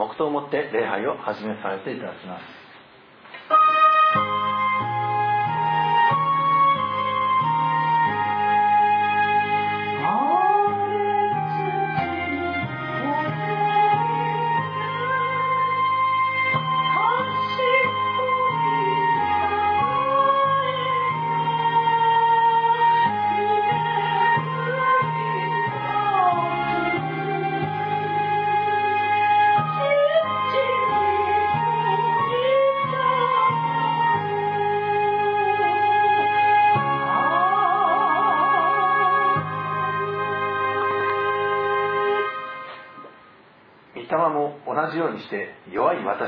[0.00, 2.59] 黙祷をもって礼拝を始めさせていただきます。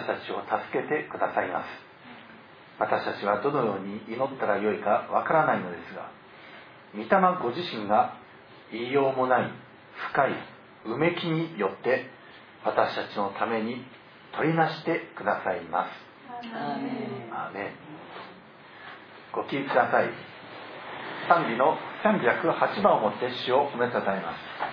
[0.02, 1.66] 私たちを助けてくださいます。
[2.78, 6.10] 私たちはどのように祈ったらよいかわからないのですが
[6.94, 8.18] 御霊ご自身が
[8.72, 9.50] 言いようもない
[10.10, 10.32] 深い
[10.86, 12.10] うめきによって
[12.64, 13.84] 私たちのために
[14.36, 15.90] 取りなしてくださいます。
[17.30, 17.70] アーメン。
[19.32, 20.10] ご聞きください。
[21.28, 24.71] 賛美の308番をもって詩を褒めたたえます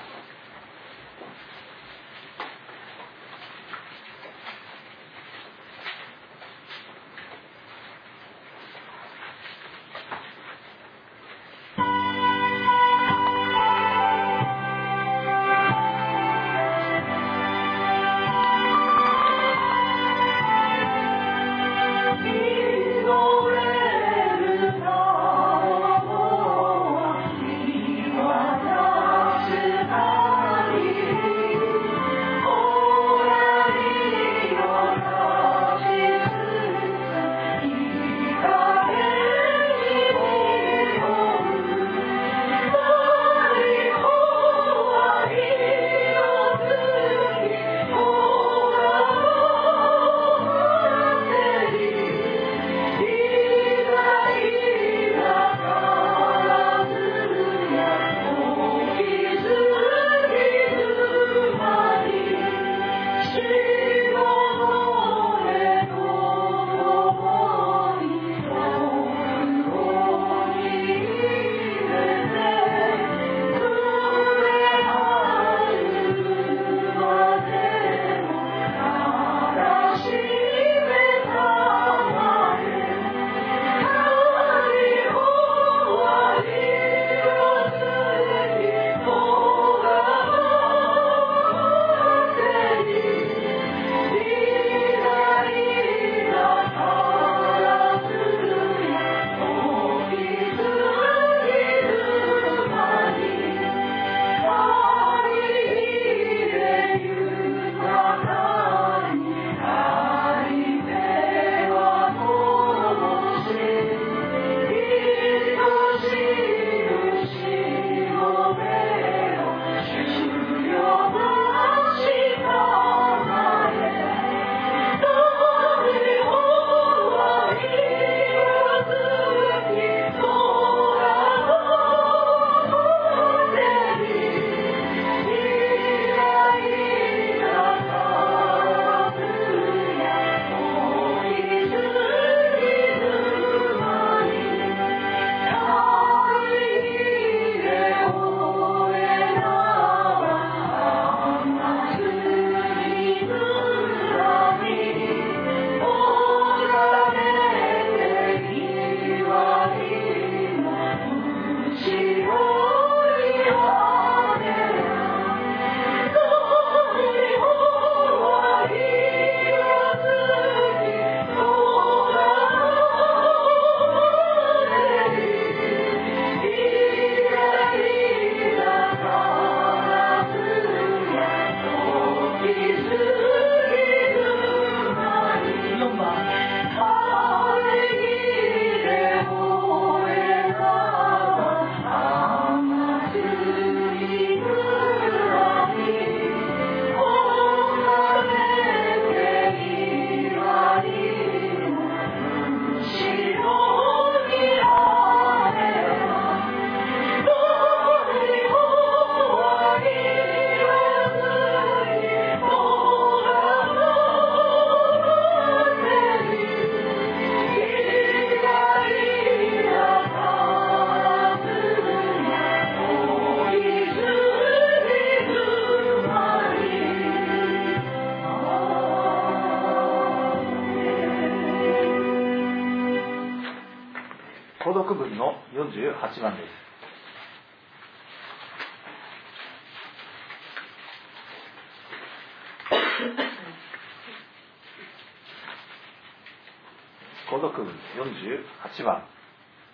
[247.99, 249.03] 48番。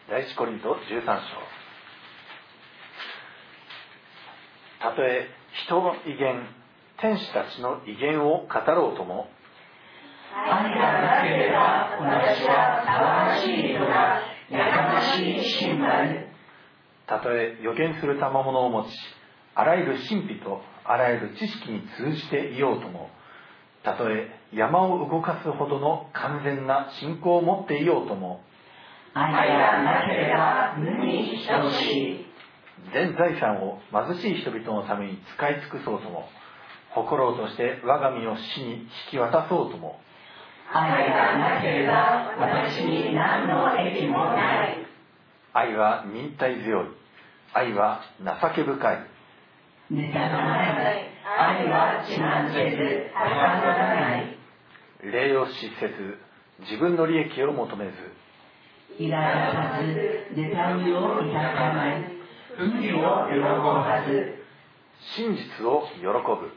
[0.09, 1.21] 第一コリント13章。
[4.81, 5.29] たとえ
[5.67, 6.47] 人の威厳
[6.99, 9.27] 天使たちの威厳を語ろうとも
[10.33, 16.27] 愛がなければ私は騒がしい人がやかましいシンバル。
[17.07, 18.89] たとえ予言する賜物を持ち
[19.53, 23.09] あらゆる神秘とあらゆる知識に通じていようとも
[23.85, 28.41] たとえ山を動かすほどの完全な信仰を持っていようとも
[29.13, 32.25] 愛がなければ無に等しい。
[32.93, 36.27] 全財産を貧しい人々のために使い尽くそうとも
[36.91, 39.99] 誇ろうとして我が身を死に引き渡そうとも
[40.73, 44.77] 愛がなければ私に何の益もない。
[45.53, 46.85] 愛は忍耐強い。
[47.53, 48.97] 愛は情け深い。
[49.91, 54.37] 妬まない愛は自慢せずはらない。
[55.01, 56.19] 礼を失せず
[56.59, 57.91] 自分の利益を求めず。
[58.99, 62.05] 苛立たず妬みを抱かない。
[62.55, 64.35] 不義を喜ばず。
[65.17, 66.53] 真実を喜ぶ。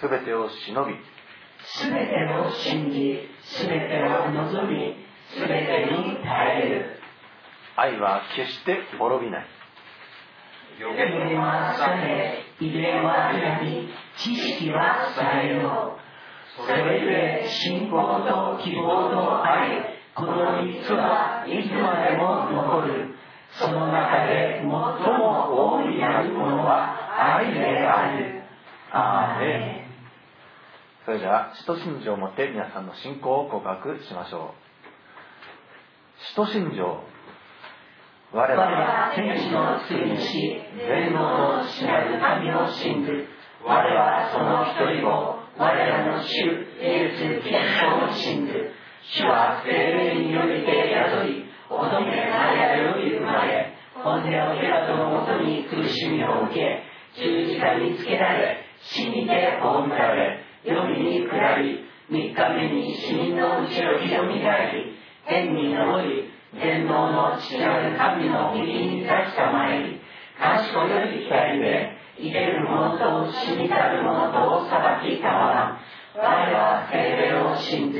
[0.00, 0.94] 全てを忍び。
[1.64, 4.94] すべてを信じすべてを望み
[5.34, 7.00] すべてに耐える。
[7.74, 9.46] 愛は決して滅びない。
[10.78, 16.08] 予言はされ遺伝は選び知識はされよう。
[16.66, 23.14] それゆえ信仰と希望と愛この3つはいつまでも残る。
[23.52, 28.42] その中で最も大いなるものは愛である。
[28.90, 29.88] アーメン。
[31.04, 34.68] それでは使徒信条をもって皆さんの信仰を告白しましょう。
[36.30, 37.04] 使徒信条。
[38.30, 43.24] 我は天使の救い主全能の父なる神を信ず
[43.64, 48.52] 我はその一人を我らの主イエス・キリストを信ず
[49.16, 56.84] 主は精霊によりて宿り乙女マリアより生まれ本テオペラトのもとに苦しみを受け
[57.16, 61.80] 十字架につけられ死にて葬られ読みに下り
[62.10, 70.00] 三日目に死人のうちをよみがえり天に昇り全能の父なる神の右に立ちたまえり
[70.38, 75.78] 賢より光で生ける者と死にたる者とを裁きたまら
[76.16, 77.98] 我は精霊を信ず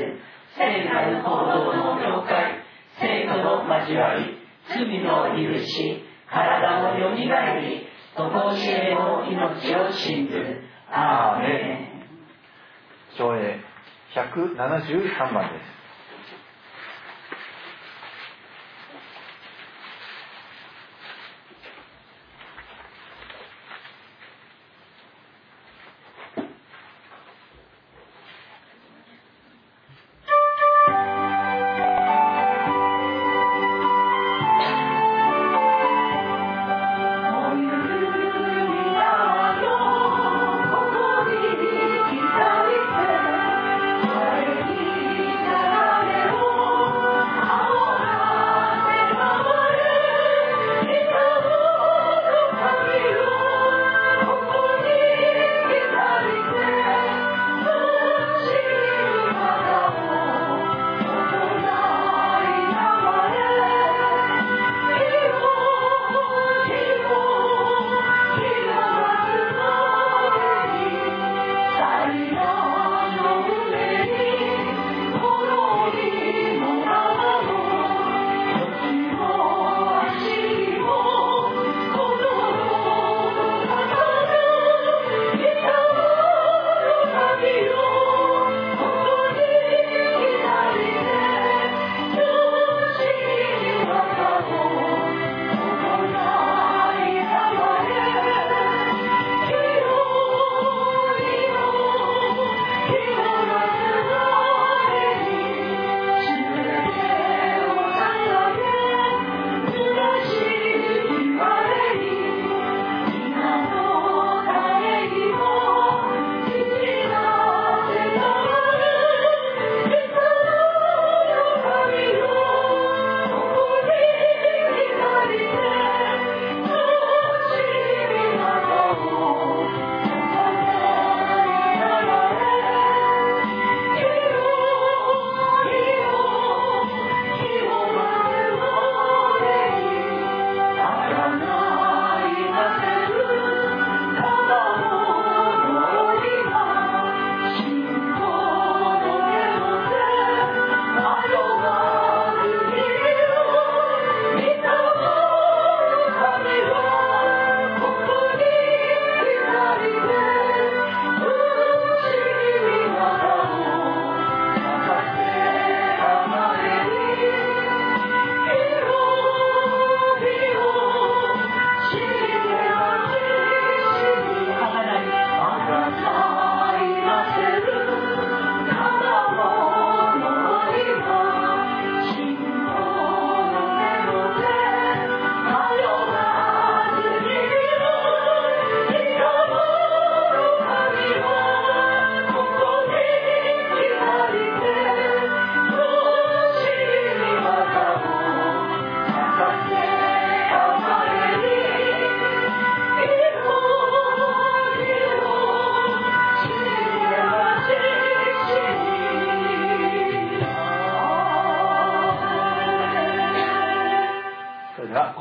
[0.57, 2.63] 聖なる行動の境界
[2.99, 4.37] 聖徒の交わり
[4.67, 10.61] 罪の許し体のよみがえりとこしえの命を信ず
[10.91, 13.15] アーメン。
[13.15, 13.59] 照英
[14.13, 15.78] 173番です「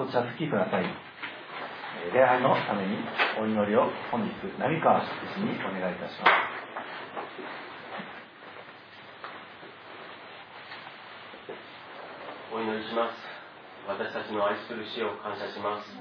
[0.09, 0.89] 茶付きください
[2.15, 2.97] 礼拝のために
[3.37, 6.49] お祈りを本日浪川牧師にお願いいたします
[12.49, 13.21] お祈りします
[13.85, 15.93] 私たちの愛する死を感謝します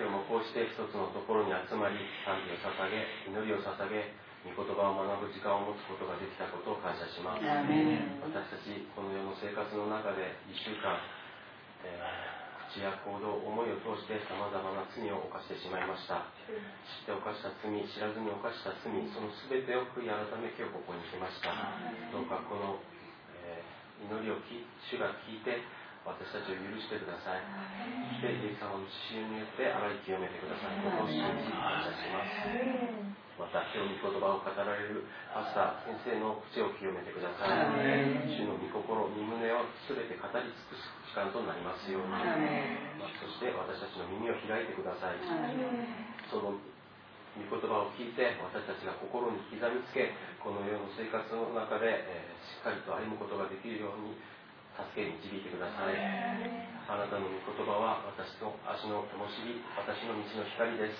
[0.00, 4.12] 今日もこうして一つのところに集まり賛美を捧げ祈りを捧げ
[4.48, 11.00] 御言葉を学ぶ時間を持つことができたことを感謝します私たちこの世の生活の中で1週間、
[11.84, 12.35] えー、
[12.70, 16.30] 口や行動思いを通してさまざまな罪を犯してしまいました。
[17.04, 21.54] 知って犯した罪知らずに犯した罪その全てを悔い改め今日ここに来ました。
[22.10, 22.82] どうかこの、
[23.42, 25.62] えー、祈りを主が聞いて
[26.06, 27.42] 私たちを許してください。
[28.14, 30.78] そして、イエス様の血潮によって洗い清めてください。
[30.78, 33.25] ことを信じ感謝します。
[33.36, 37.68] また今日御言葉を語られるパスタ先生の口を清めてください。
[38.32, 42.16] 主の御心御胸を全て語り尽くす時間となりますように、ま
[43.04, 45.20] あ、そして私たちの耳を開いてください。
[46.32, 46.56] その
[47.36, 54.16] 御言葉を聞いて私たちが心に刻みつけこの世の生活の中で、えー、しっかりと歩むことができるように
[54.72, 55.96] 助け導いてください。
[56.88, 60.96] あなたの御言葉は私の足の灯火私の道の光です。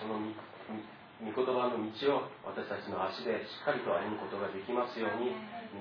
[0.00, 0.16] その
[1.22, 1.88] 御言葉の道
[2.20, 5.30] を私たちの足でしっかりと歩むことができますように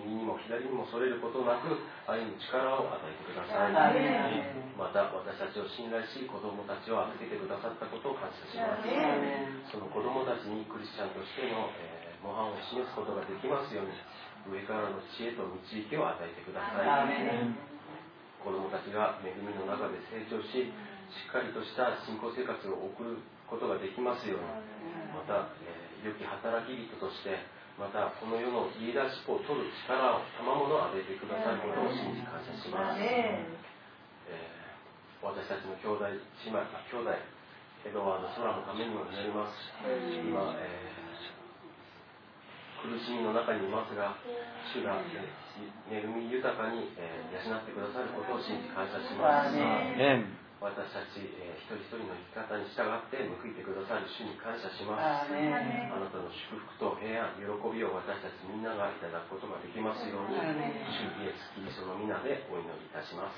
[0.06, 1.74] 右にも左にもそれることなく
[2.06, 3.74] 歩む力を与えてください。
[4.78, 8.90] また私たちを信頼し子供たちを預けてくださったことを感謝します。
[9.74, 13.98] その子供たちにクリスチャンとしての、えー、模範を示すことができますように
[14.50, 17.10] 上からの知恵と導きを与えてください。
[18.42, 20.68] 子供たちが恵みの中で成長し
[21.14, 24.50] しっかりとした信仰生活を送ることができますように
[25.14, 27.38] また、えー、良き働き人として
[27.78, 36.18] またこの世のリーダーシップを取る力を賜物を与えてくださることを信じ感謝します、えー、私たちの兄弟
[36.50, 37.14] 姉妹兄弟
[37.84, 39.60] エドワード空のためにも祈ります。
[39.84, 44.16] 今、えー、苦しみの中にいますが
[44.72, 45.04] 主が、
[45.92, 49.52] え恵み豊かに、えー、養ってくださることを信じ感謝します。
[50.64, 55.28] 私たち、えー、一人一人の生き方に従って報いてくださる主に感謝します。
[55.92, 63.36] あなたの祝福と平安喜びを私たちみんながいただくことができますように主イエスキリストの皆でお祈りいたします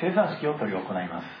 [0.00, 1.39] 生産式を執り行います。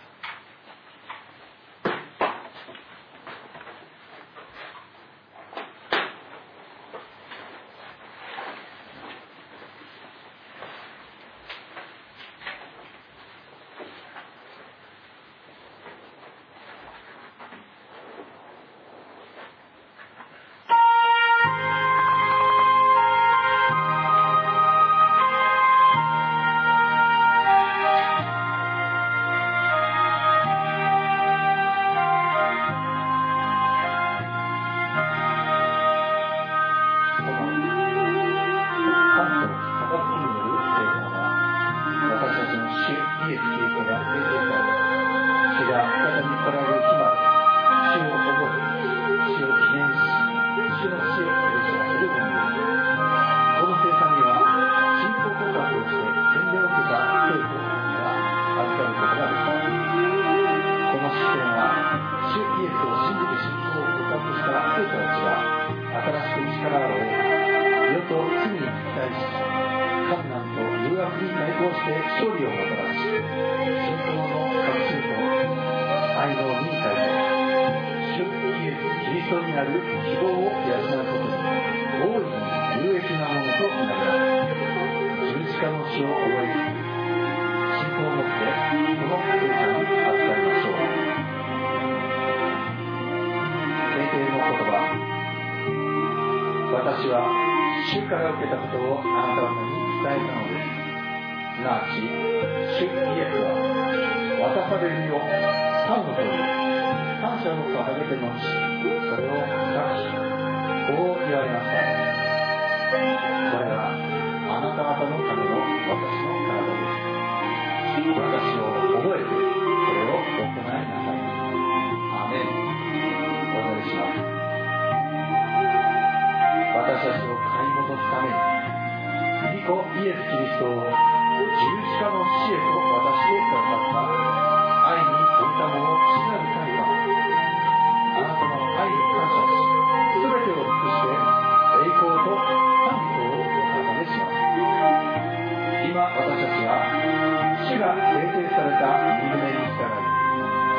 [147.94, 148.86] が制定された
[149.18, 149.98] 御胸に従い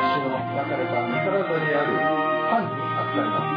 [0.02, 1.92] 主の焼かれた身体である
[2.48, 3.52] パンに預かります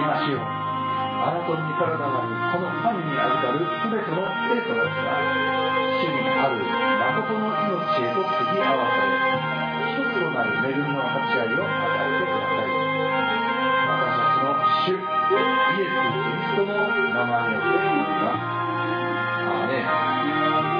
[0.00, 5.12] 今主よあなたの身体なるこのパンに預かる全ての生徒たちが
[6.00, 9.12] 主にある誠の命へと継ぎ合わされ
[9.92, 12.72] 一つとなる恵みの立ち会いを与えてください
[13.84, 15.04] 私たちの主イ
[15.80, 15.92] エス・キリ
[16.44, 18.54] ストの名前によって祈ります。
[19.44, 20.73] アーメ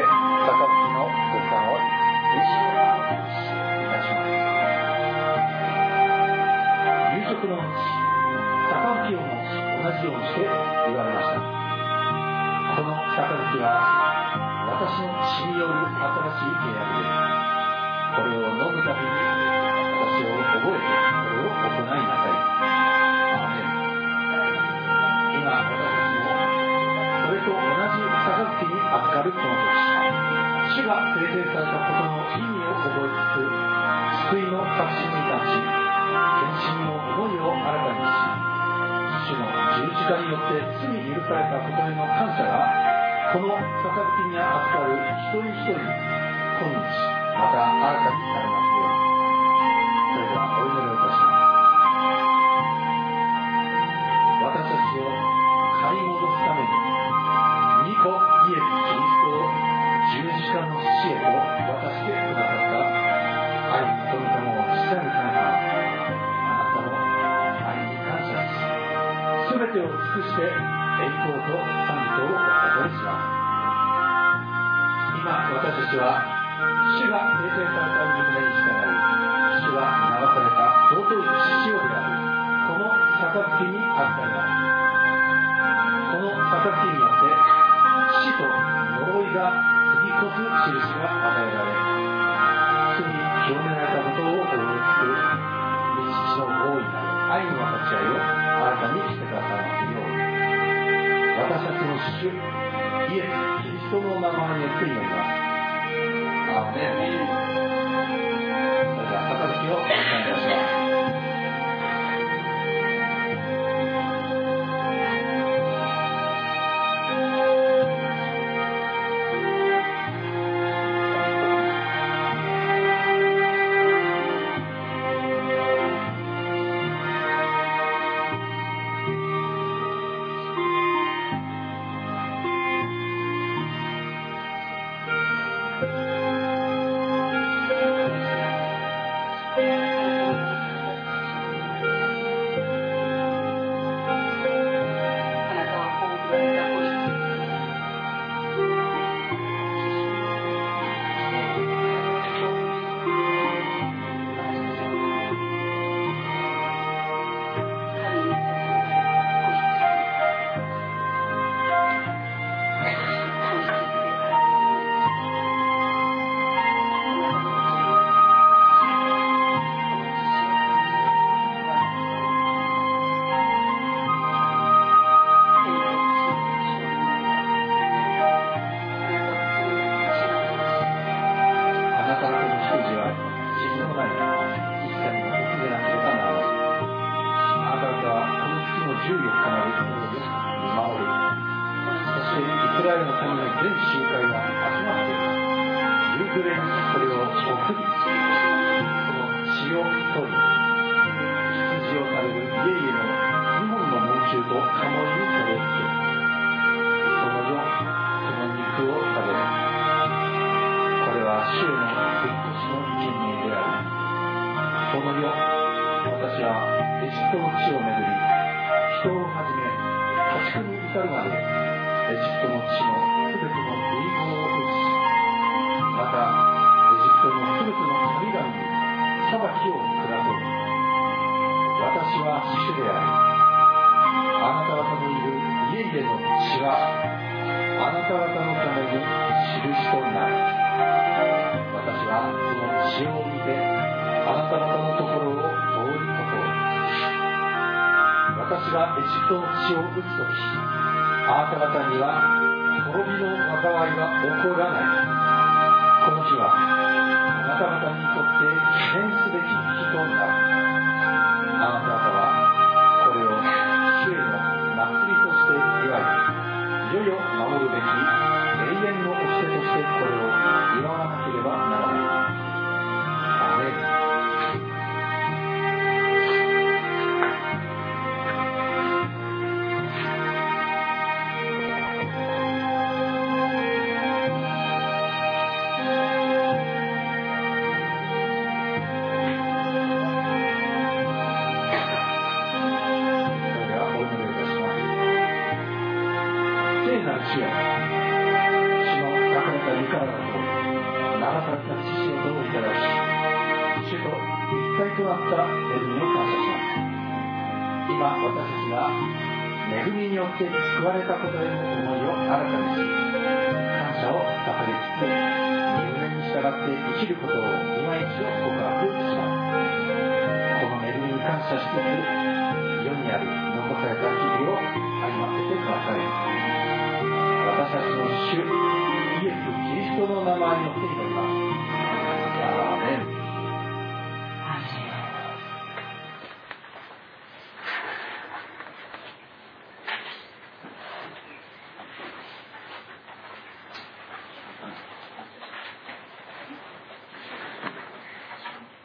[0.00, 2.80] 続きまして杯のご参を一緒に
[3.80, 4.32] いたします。
[7.10, 7.68] 夕食の後
[8.70, 11.40] 杯を持ち同じようにして言われました。
[11.40, 13.66] この杯は
[14.70, 17.12] 私の血による新しい契約です。
[18.16, 19.10] これを飲むたびに
[20.00, 22.29] 私を覚えてこれを行いなさい。
[28.90, 33.46] 預かるこの時主が制定されたことの意味を覚えつつ
[34.34, 38.18] 救いの確信に立ち献身の思いを新たにし
[39.30, 39.46] 主の
[39.78, 42.66] 十字架によって罪に許されたことへの感謝が
[43.30, 43.62] この杯
[44.26, 46.82] に預かる一人一人今日
[47.38, 48.49] また新たにされ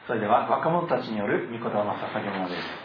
[0.07, 2.84] それでは若者たちによる御言葉の捧げ物です。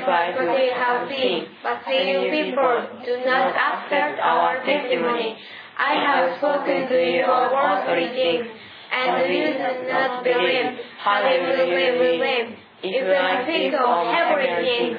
[0.00, 5.36] what we have seen, but you people do not accept our testimony.
[5.78, 8.46] I have spoken to you of worldly things,
[8.92, 10.80] and you do not believe.
[11.02, 12.56] Hallelujah, believe.
[12.82, 14.98] If I speak of heavenly things,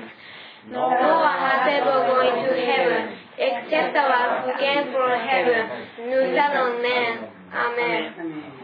[0.69, 6.51] no one has ever gone to heaven except our who came from heaven, new Son
[6.57, 7.29] of Man.
[7.53, 8.57] Amen.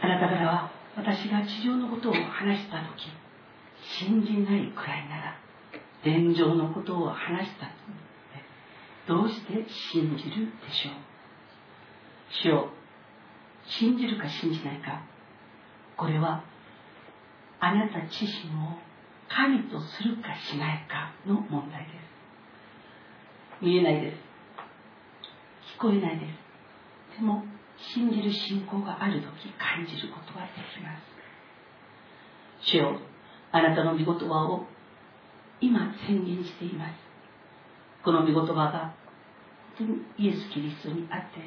[0.00, 0.71] あなた方は
[1.03, 3.11] 私が地上のことを話した時
[3.99, 5.35] 信じないくらいなら
[6.01, 7.69] 天上のことを話した
[9.05, 10.93] どうして信じるでしょう？
[12.41, 12.69] 主を
[13.67, 15.03] 信じるか信じないか。
[15.97, 16.43] これは
[17.59, 18.79] あなた自身を
[19.27, 21.93] 神とするかしないかの問題です。
[23.61, 24.17] 見えないです。
[25.77, 27.19] 聞こえないです。
[27.19, 27.43] でも
[27.93, 31.03] 信じる信仰がある時感じることはできます。
[32.71, 32.99] 主よ
[33.51, 34.65] あなたの御言葉を
[35.59, 36.93] 今宣言しています。
[38.03, 38.93] この御言葉が
[39.77, 41.39] 本当にイエス・キリストにあって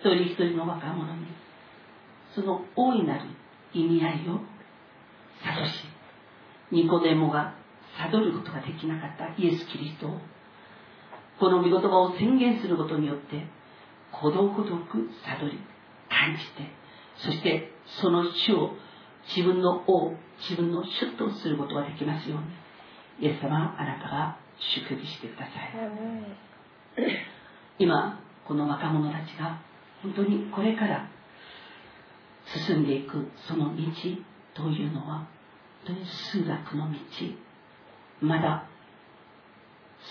[0.00, 1.26] 一人一人の若者に
[2.34, 3.28] その大いなる
[3.74, 4.40] 意味合いを
[5.42, 5.84] 諭し
[6.70, 7.54] ニコデモが
[7.98, 10.18] 悟ることができなかったイエス・キリストを
[11.40, 13.46] この御言葉を宣言することによって
[14.12, 15.58] ことごとく悟り
[16.08, 16.70] 感じて
[17.16, 18.72] そしてその主を
[19.36, 22.40] 自分の王自分の主とすることができますよう
[23.22, 25.74] にイエス様あなたが祝福してください。
[27.78, 29.60] 今この若者たちが
[30.02, 31.08] 本当にこれから
[32.66, 33.82] 進んでいくその道
[34.54, 35.28] というのは
[35.88, 36.98] 当に数学の道。
[38.20, 38.66] まだ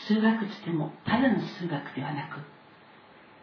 [0.07, 2.39] 数学つってもただの数学ではなく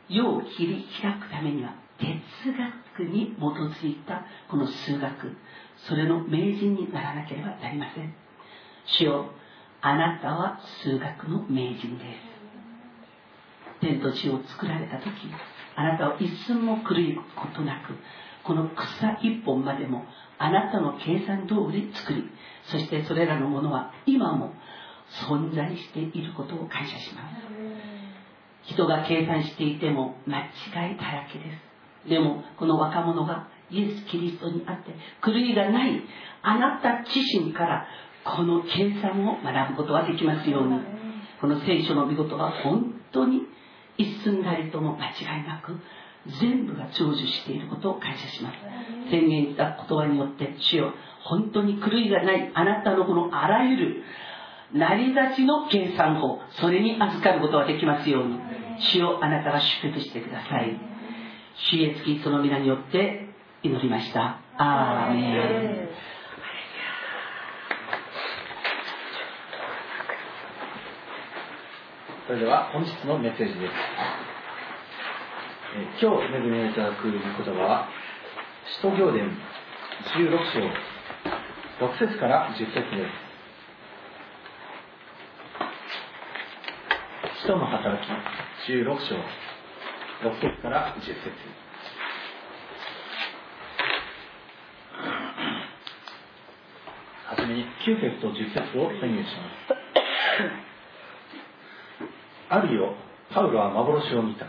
[0.09, 2.53] 世を切り開くためには哲
[2.99, 5.37] 学に基づいたこの数学。
[5.89, 8.15] それの名人にならなければなりません。
[8.87, 9.31] 主よ
[9.81, 12.35] あなたは数学の名人です。
[13.85, 15.11] 天と地を作られた時
[15.77, 17.95] あなたは一寸も狂いことなく
[18.45, 20.05] この草一本までも
[20.39, 22.25] あなたの計算通り作り
[22.71, 24.53] そしてそれらのものは今も
[25.29, 27.64] 存在していることを感謝します。
[28.67, 31.45] 人が計算していても間違いだらけで
[32.05, 32.09] す。
[32.09, 36.03] でもこの若者がイエス・キリストにあって狂いがない
[36.43, 37.87] あなた自身から
[38.25, 41.05] この計算を学ぶことができますように。
[41.41, 43.43] この聖書の見事は本当に
[43.99, 45.77] 一寸なりとも間違いなく
[46.41, 48.55] 全部が成就していることを感謝します。
[49.11, 54.03] 宣言した言葉によって主よ本当に狂いがないあなたのこのあらゆる
[54.75, 56.41] 成り立ちの計算法。
[56.61, 58.41] それに預かることができますように。
[58.79, 60.77] 主よあなたが祝福してください。
[61.71, 63.29] 主へつきその皆によって
[63.63, 64.41] 祈りました。
[64.59, 65.89] アーメン。
[72.27, 73.73] それでは本日のメッセージです。
[76.03, 77.89] 今日恵みをいただく言葉は
[78.81, 79.37] 使徒行伝
[80.17, 83.24] 16章6節から10節です。
[87.45, 88.09] 使徒の働き
[88.73, 89.17] 16章
[90.27, 91.13] 6節から10節
[97.27, 99.77] はじめに9節と10節を宣言します。
[102.49, 102.95] あるよ
[103.31, 104.47] パウロは幻を見た。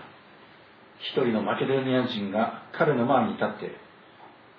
[0.99, 3.75] 一人のマケドニア人が彼の前に立って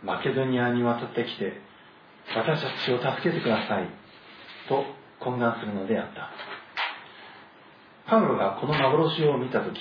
[0.04, 1.54] マケドニアに渡ってきて
[2.36, 3.88] 私たちを助けてください。
[4.68, 4.84] と
[5.24, 6.55] 懇願するのであった。
[8.08, 9.78] パウロがこの幻を見た時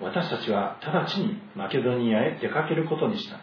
[0.00, 3.38] 私たちは直ちにマケドニアへ出かけることにした。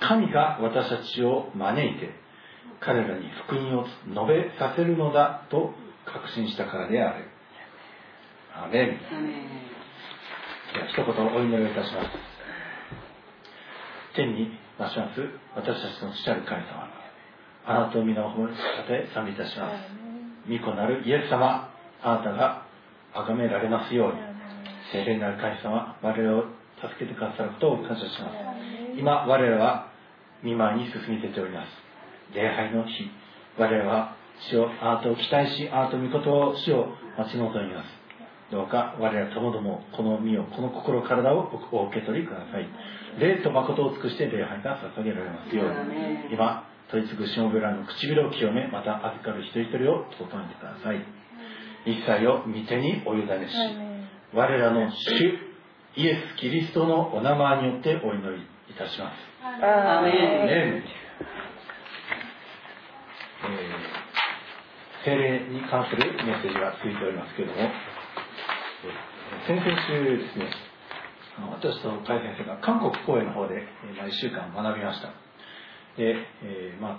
[0.00, 2.10] 神が私たちを招いて
[2.80, 3.94] 彼らに福音を述
[4.26, 5.72] べさせるのだと
[6.06, 7.26] 確信したからである。
[8.52, 8.98] アメン。
[10.72, 12.08] では一言お祈りをいたします。
[14.16, 15.20] 天に増します。
[15.54, 16.88] 私たちの父なる神様
[17.66, 20.50] あなたの皆を褒め立て賛美いたします。
[20.50, 21.70] 御子なるイエス様
[22.02, 22.69] あなたが
[23.14, 24.18] 崇められますように。
[24.92, 26.44] 聖霊なる神様我々を
[26.82, 28.98] 助けてくださることを感謝します。
[28.98, 29.92] 今我々は
[30.42, 31.68] 見舞いに進み出ております。
[32.34, 33.10] 礼拝の日。
[33.58, 34.16] 我々は
[34.50, 36.86] 主をあなたを期待しあなたの御事を主を
[37.18, 37.88] 待ち望みます。
[38.50, 42.68] どうか我々ともどもこの身をこの心体をお受け取りください。
[43.20, 46.34] 霊と誠を尽くして礼拝が捧げられますように。
[46.34, 51.19] 今取り次ぐしもべらの唇を清めまた預かる一人一人を整えてください
[51.86, 53.54] 一切を御手にお委ねし
[54.34, 55.50] 我らの主
[55.96, 59.16] イエス・キリストのお名前によってお祈りいたします。
[59.42, 60.84] アメン。
[63.42, 67.70] えー、聖霊に関するメッセージが続いておりますけれども、えー
[69.46, 70.50] 先々週ですね、
[71.52, 75.08] 私と甲斐先生が韓国コーエンの方で、えーまあ、1週間学びました。
[75.96, 76.98] で、えーま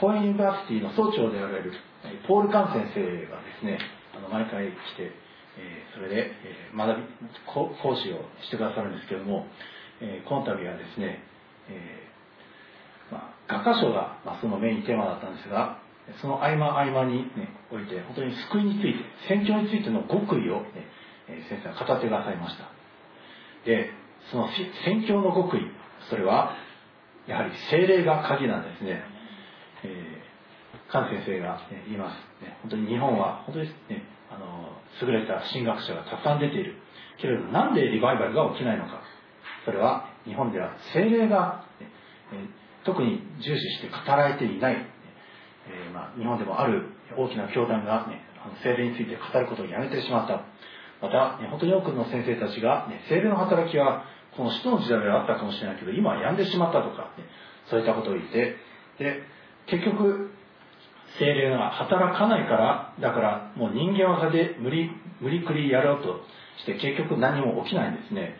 [0.00, 1.91] 公園ユニバーシティの総長であられるえー
[2.26, 3.78] ポール・カン先生がですね、
[4.16, 5.12] あの毎回来て、
[5.58, 7.04] えーそれで、えー学び
[7.46, 9.46] 講師をしてくださるんですけども、
[10.00, 11.22] えーこの度はですね、
[11.68, 15.78] えーまあ、画家賞が、まあ、そのメインテーマだったんですが、
[16.20, 20.86] その合間合間に、ね、おいて、本当に救いについて、宣教についての極意を、ね
[21.28, 22.68] え先生が語ってくださいました。
[23.64, 23.90] で、
[24.30, 24.48] その
[24.84, 25.60] 宣教の極意、
[26.10, 26.56] それは、
[27.26, 29.04] やはり精霊が鍵なんですね。
[30.92, 32.56] 菅先生が、ね、言います、ね。
[32.60, 36.76] 本当に日本は、本当に、ね、あの、優れた神学者がたくさん出ている。
[37.16, 39.00] けれども、なんでリバイバルが起きないのか。
[39.64, 41.88] それは、日本では精霊が、ね
[42.84, 44.74] 特に重視して語られていない。
[44.74, 50.42] えーまあ、日本でもある大きな教団が、ね、あの精霊について語ることをやめてしまった。
[51.00, 54.04] また、ね本当に多くの先生たちが、ね、精霊の働きは、
[54.36, 57.24] この使徒の時代ではあったかもしれないけど、今は病んでしまったとか、ね
[57.70, 58.56] そういったことを言って、
[58.98, 59.22] で、
[59.66, 60.31] 結局、
[61.18, 64.90] 精霊が働かないから、だからもう人間技で無理、
[65.20, 66.20] 無理くりやろうと
[66.62, 68.36] して結局何も起きないんですね。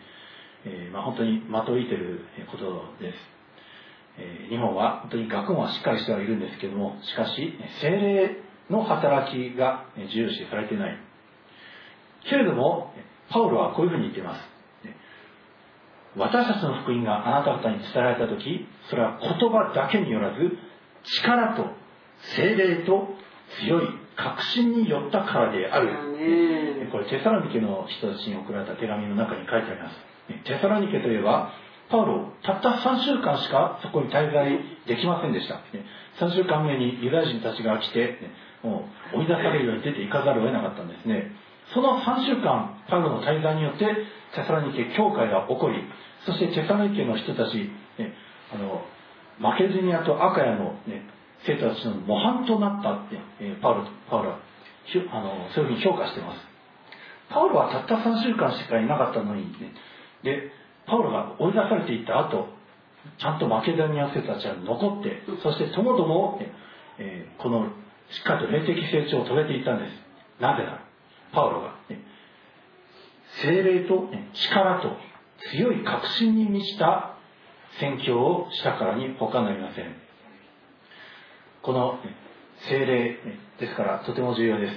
[0.65, 2.63] えーまあ、本当に的をいてること
[3.01, 3.17] です。
[4.17, 8.37] えー日本は本当に学問はしっかりしてはいるんですけども、しかし、精霊
[8.69, 10.97] の働きが重視されてない。
[12.29, 12.93] けれども、
[13.29, 14.53] パウロはこういうふうに言っています。
[16.15, 20.57] 私たちの福音があなた方に伝えられたとき、それは言葉だけによらず、
[21.03, 21.82] 力と
[22.35, 23.07] 精霊と
[23.59, 25.89] 強い確信によったからである。
[26.91, 29.95] これテサロニケの人たちに送られた手紙の中に書いてあります。
[30.45, 31.51] テサロニケといえば、
[31.89, 35.61] パウロ、たった3週間しかそこに滞在できませんでした。
[36.19, 38.19] 3週間目にユダヤ人たちが来て、
[38.63, 41.31] もう追い出されるように出て行かざるを得なかったんですね。
[41.73, 43.85] その3週間、パウロの滞在によって、
[44.35, 45.83] テサロニケ教会が起こり、
[46.25, 47.55] そしてテサロニケの人たち、
[47.97, 48.13] ね
[48.53, 48.85] あの
[49.39, 51.09] マケズニアとアカヤの、ね、
[51.45, 53.17] 生徒たちの模範となったって、
[53.61, 54.39] パウロパウロは
[55.11, 56.39] あのそういうふうに評価しています。
[57.29, 59.73] パウロはたった3週間しかいなかったのに、ね、
[60.23, 60.51] で、
[60.85, 62.47] パウロが追い出されていった後、
[63.17, 66.39] ちゃんとマケドニア生徒たちは残って、そしてともども、
[66.99, 67.71] えーこの
[68.09, 69.91] しっかりと霊的成長を遂げていったんです。
[70.39, 70.85] なぜなら、
[71.33, 71.99] パウロが、ね、
[73.41, 74.95] 精霊と、ね力と
[75.51, 77.17] 強い確信に満ちた
[77.79, 80.02] 宣教をしたからに他なりません。
[81.63, 82.15] このね
[82.69, 83.17] 精霊
[83.59, 84.73] ですからとても重要です。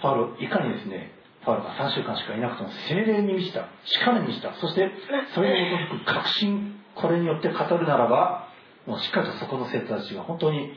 [0.00, 1.12] パウロ、いかにですね、
[1.44, 3.68] パウロが3週間しかいなくても精霊に満ちた、
[4.02, 4.90] 力に満ちた、そして
[5.34, 8.48] それに基づく確信、これによって語るならば、
[8.86, 10.72] もうしっかりとそこの生徒たちが本当に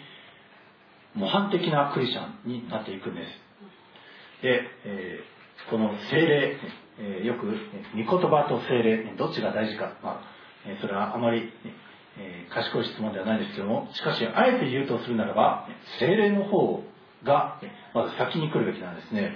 [1.15, 3.27] 模範的なクリスチャンになっていくんです。
[4.41, 5.35] で、えー
[5.69, 6.57] この精霊、
[6.99, 7.47] えーよく、
[7.95, 10.35] 御言葉と精霊、どっちが大事か、まあ
[10.81, 11.51] それはあまり、
[12.17, 15.67] え賢い質問ではないですけども、しかし、あえて言うとするならば、
[15.99, 16.83] 精霊の方
[17.23, 17.59] が、
[17.93, 19.33] まず先に来るべきなんですね。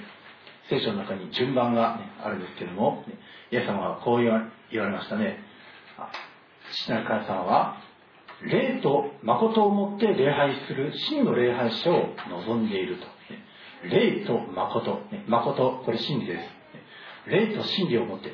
[0.70, 3.04] 聖書の中に順番が、あるんですけども、
[3.52, 5.38] イエス様はこう言われましたね。
[6.72, 7.90] 父なる神様は、
[8.44, 13.06] 霊と誠をもって礼拝する真の礼拝者を望んでいると
[13.88, 16.38] 霊と誠誠これ真理で
[17.26, 18.32] す霊と真理をもって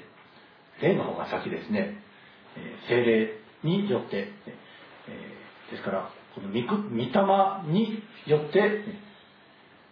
[0.81, 1.97] 霊の方が先ですね
[2.87, 4.29] 精霊によって
[5.07, 6.61] えですからこの御霊
[7.71, 8.85] によって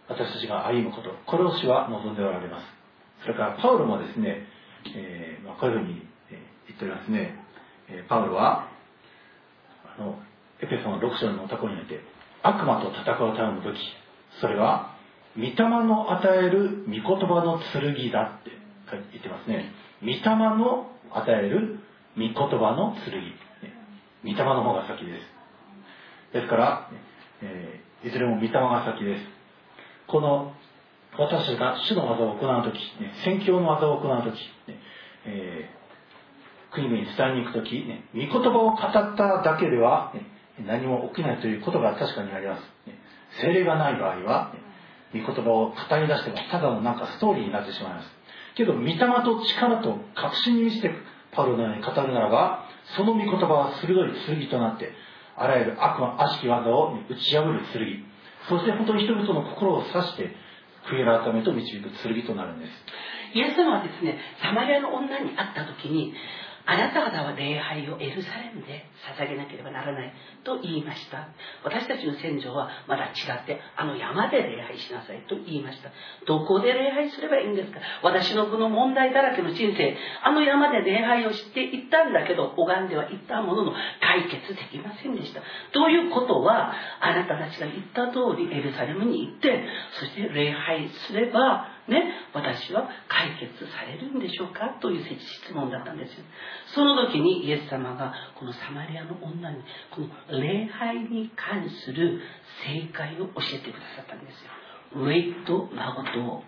[0.08, 2.64] 私たちが歩むことこれを主は望んでおられます。
[3.22, 4.46] それからパウロもですね、
[4.94, 6.06] えーまあ、こういうふうに
[6.68, 7.40] 言っておりますね、
[7.88, 8.68] えパウロは
[9.96, 10.18] あの
[10.60, 12.00] エペソの6章のところにおいて
[12.42, 13.78] 悪魔と戦うための武器。
[14.40, 14.94] それは
[15.36, 18.50] 御霊の与える御言葉の剣だって
[19.12, 19.72] 言ってますね。
[20.02, 21.80] 御霊の与える
[22.16, 23.43] 御言葉の剣。
[24.24, 25.12] 御霊の方が先で
[26.32, 26.32] す。
[26.32, 26.90] ですから、
[27.42, 29.24] えー、いずれも御霊が先です。
[30.06, 30.52] この
[31.16, 34.32] 私が主の技を行う時、ね、宣教の技を行う時、
[34.66, 34.80] ね
[35.26, 38.80] えー、国々に伝えに行く時、ね、御言葉を語っ
[39.16, 40.26] ただけでは、ね、
[40.66, 42.98] 何も起きないということが確かにあります、ね、
[43.42, 44.52] 精霊がない場合は、
[45.12, 48.08] ね、御言葉を語り出してもただのなんかストーリーになってしまいます。
[48.56, 50.90] けど御霊と力と確信にして
[51.32, 52.63] パウロのように語るならば
[52.96, 54.92] その御言葉は鋭い剣となって
[55.36, 58.04] あらゆる悪魔悪しき技を打ち破る剣。
[58.48, 60.36] そして本当に人々の心を刺して
[60.90, 62.70] 悔い改めと導く剣となるんです。
[63.34, 66.12] イエス様はですねサマリアの女に会った時に
[66.66, 68.86] あなた方は礼拝をエルサレムで
[69.18, 70.12] 捧げなければならない。
[70.44, 71.28] と言いました。
[71.62, 73.10] 私たちの戦場はまだ違
[73.42, 75.20] ってあの山で礼拝しなさい。
[75.28, 75.90] と言いました。
[76.26, 77.80] どこで礼拝すればいいんですか？
[78.02, 79.96] 私のこの問題だらけの人生。
[80.22, 85.42] あの山で礼拝をしていったんだけど拝んではいったものの解決できませんでした。
[85.72, 89.64] ということはあなたたちが言った通りエルサレムに行って
[90.00, 94.78] そして礼拝すればね、私は解決されるんでしょうか？
[94.80, 96.24] という質問だったんですよ。
[96.74, 99.58] その時にイエス様がこのサマリアの女に
[99.90, 100.08] この
[100.40, 102.20] 礼拝に関する
[102.64, 105.06] 正解を教えてくださったんですよ。
[105.06, 106.42] 霊と誠を。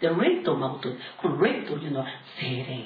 [0.00, 0.88] で、霊と誠、
[1.22, 2.06] この霊というのは
[2.40, 2.84] 精霊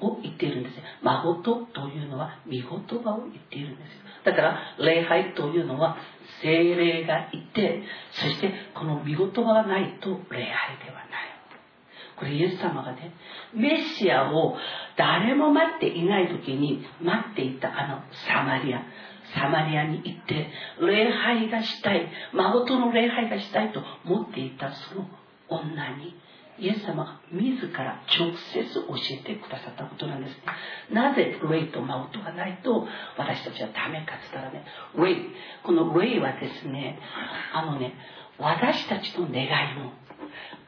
[0.00, 0.82] を言っているんですよ。
[1.02, 4.00] 誠というのは見言葉を言っているんですよ。
[4.24, 5.96] だから礼拝というのは
[6.42, 7.82] 精霊がいて、
[8.12, 11.29] そしてこの見言葉がないと礼拝ではない。
[12.20, 13.14] これイエス様がね、
[13.54, 14.54] メシアを
[14.96, 18.82] 誰も待っていない時に待っていたあのサマリア。
[19.34, 20.50] サマリアに行って、
[20.80, 25.08] 礼拝がしたい、誠の礼拝がしたいと思っていたその
[25.48, 26.14] 女に、
[26.58, 30.36] イエス様が自ら直接教えてくださったことなんです。
[30.92, 35.16] なぜ霊と誠がないと私たちはダメかって言ったらね、霊、
[35.62, 36.98] この霊はですね、
[37.54, 37.94] あのね、
[38.38, 39.46] 私たちの願い
[39.78, 39.92] も、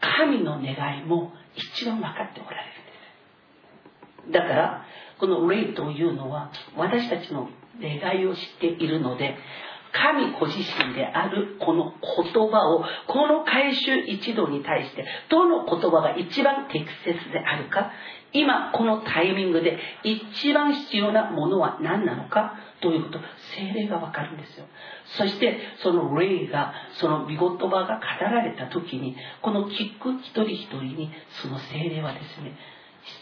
[0.00, 4.32] 神の願いも一番分かっておられるんです。
[4.32, 4.84] だから
[5.18, 7.48] この霊というのは私たちの
[7.80, 9.36] 願いを知っているので
[9.92, 17.92] 神ご自身であるこの言葉をこの回収一度に対してどの言葉が一番適切であるか
[18.32, 23.18] 今このタイミングで一番必要なものは何なのかということ
[23.56, 24.66] 精霊がわかるんですよ。
[25.18, 31.10] そしてその霊がその見言葉が語られた時にこの聞く一人一人に
[31.42, 32.56] その精霊はですね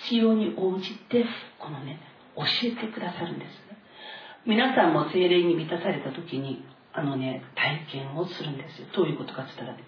[0.04, 1.24] 必要に応じて
[1.58, 2.00] このね
[2.36, 3.70] 教えてくださるんです
[4.46, 8.88] 皆さんも精霊に満たされた時にあのね体験をするんですよ。
[8.96, 9.84] どういうことかって言ったらね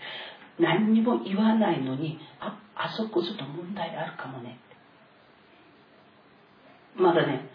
[0.58, 4.58] 何にも言わないのにああそこちょっと問題あるかもね。
[6.96, 7.48] まだね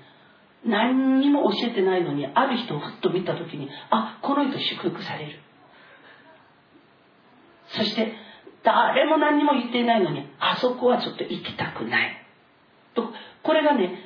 [0.66, 5.40] 何にも教えてないのにある人をふっと見た時にあこの人祝福される。
[7.70, 8.14] そして
[8.64, 12.26] 誰も何にも言っていないのにあそこはちょっと行きたくない。
[12.96, 13.10] と
[13.44, 14.00] これがね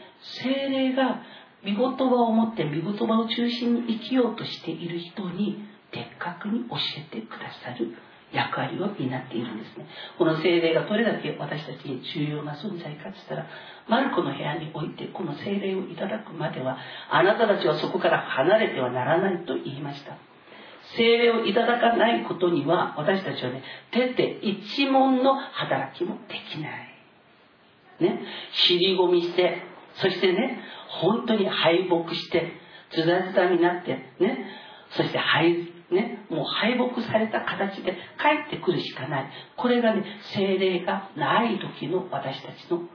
[0.43, 1.21] 精霊が
[1.63, 7.95] 見言葉を持って見言葉を中心に生きようとしている人に的確に教えてくださる
[8.33, 9.85] 役割を担っているんですね。
[10.17, 13.45] この精霊がどれだけ私たちに重要な存在かって言ったら
[13.87, 16.77] マルコの部屋においてこの精霊をいただくまでは
[17.09, 20.17] あなたたちはそこから離れてはならないと言いました。
[20.95, 26.91] 精霊をいただかないことには私たちはね徹底一問の働きもできない。
[27.99, 28.21] ね。
[28.53, 29.61] 尻込みして
[29.95, 32.53] そしてね本当に敗北して
[32.91, 34.45] ズタズタになってね。
[34.91, 39.29] そして敗ね、もう敗北された形で帰ってくるしかない。
[39.57, 42.87] これがね、精霊がない時の私たちの、ね、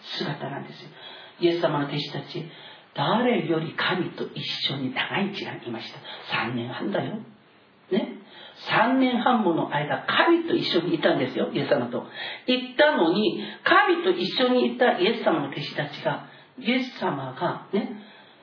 [0.00, 0.88] 姿なんですよ。
[1.40, 2.44] イエス様の弟子たち、
[2.94, 5.98] 誰より神と一緒に長い時間いました
[6.46, 7.16] ？3年半だよ。
[7.90, 8.18] ね
[8.68, 12.06] ？3年半もの間、神と一緒にいたんですよ、イエス様と。
[12.46, 17.90] 行ったのに、神と一緒にいたイエス様の弟子たちが、イエス様がね、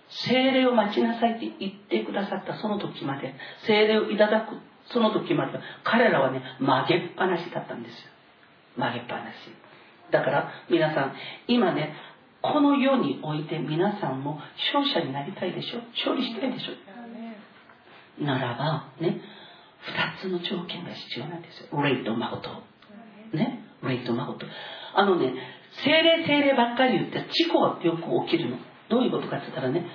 [0.10, 3.36] 精霊を待ちなさいって言ってくださったその時まで
[3.68, 4.58] 精霊をいただく
[4.92, 7.98] その時まで彼らはね曲げっぱなしだったんですよ。
[8.78, 9.36] 曲げっぱなし。
[10.12, 11.14] だから皆さん
[11.48, 11.94] 今ね
[12.42, 14.40] この世において皆さんも
[14.74, 15.82] 勝者になりたいでしょ？
[15.94, 18.24] 勝利したいでしょ？
[18.26, 19.22] ならばね
[20.22, 21.82] 2つの条件が必要なんですよ。
[21.84, 22.50] 霊と誠
[23.34, 23.64] ね？
[23.84, 24.46] 霊と誠
[24.96, 25.34] あのね
[25.84, 28.58] 精霊精霊ばっかり言って事故はよく起きるの。
[28.90, 29.86] どういうことかって言ったらね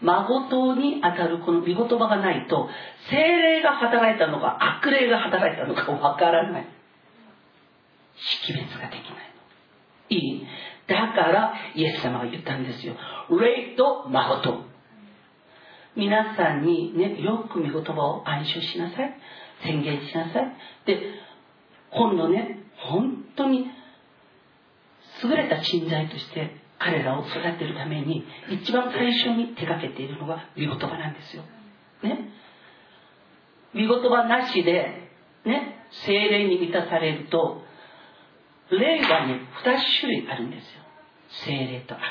[0.00, 2.68] 誠に当たるこの御言葉がないと
[3.10, 6.66] 精霊が働いたのか悪霊が働いたのかわからない。
[8.16, 9.16] 識別ができな
[10.10, 10.14] い。
[10.14, 10.46] いい。
[10.86, 12.94] だからイエス様が言ったんですよ。
[13.30, 14.64] 霊と誠。
[15.96, 19.16] 皆さんにねよく御言葉を暗唱しなさい。
[19.64, 20.56] 宣言しなさい。
[20.86, 21.00] で
[21.90, 23.66] 今度ね本当に
[25.24, 31.42] 優れた人材として彼らを育てるために一番最初に手がけているのが御言葉なんですよ。
[32.02, 32.30] ね。
[33.74, 35.10] 御言葉なしで、
[35.44, 37.62] ね、精霊に満たされると、
[38.70, 40.82] 霊がね、二種類あるんですよ。
[41.46, 42.02] 精霊と悪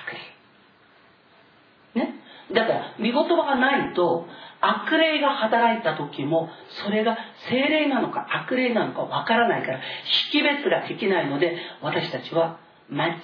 [1.96, 2.04] 霊。
[2.04, 2.16] ね。
[2.54, 4.28] だから、御言葉がないと、
[4.60, 6.50] 悪霊が働いた時も、
[6.84, 7.18] それが
[7.50, 12.60] 精霊なのか悪霊なのかわからないから、識別ができないので、私たちは
[12.90, 13.22] 間違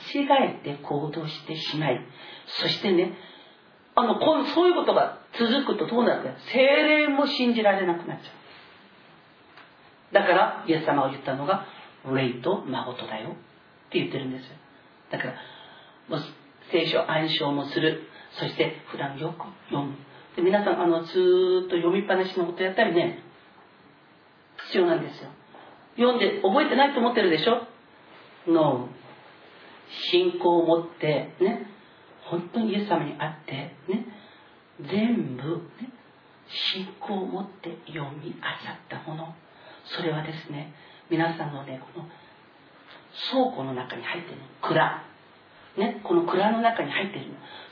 [0.63, 2.01] えて行動してしまい。
[2.61, 3.13] そしてね
[3.95, 6.29] あのこうそういうことが続くとどうなるか。
[6.51, 8.23] 精霊も信じられなくなっちゃ
[10.11, 10.13] う。
[10.13, 11.65] だからイエス様が言ったのが
[12.13, 13.29] 霊と誠だよ。
[13.29, 13.31] っ
[13.91, 14.49] て言ってるんですよ。
[15.11, 15.33] だから
[16.09, 16.19] もう
[16.71, 18.03] 聖書暗唱もする。
[18.39, 19.95] そして普段よく読む。
[20.35, 21.09] で皆さんあのず
[21.65, 23.19] っと読みっぱなしのことやったりね
[24.65, 25.29] 必要なんですよ。
[25.95, 27.67] 読んで覚えてないと思ってるでしょ
[28.47, 28.89] ？No
[30.11, 31.67] 信仰を持ってね
[32.29, 34.07] 本当にイエス様に会ってね
[34.81, 35.89] 全部、ね、
[36.73, 39.35] 信仰を持って読みあさったもの。
[39.85, 40.73] それはですね
[41.09, 42.07] 皆さんのねこの
[43.31, 45.03] 倉庫の中に入ってる蔵。
[45.77, 47.31] ね、この蔵の中に入っている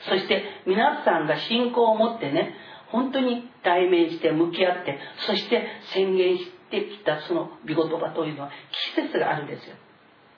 [0.09, 2.55] そして皆さんが信仰を持ってね
[2.87, 4.97] 本当に対面して向き合って
[5.27, 8.51] そして宣言してきたその御言葉というのは
[8.95, 9.75] 季節があるんですよ。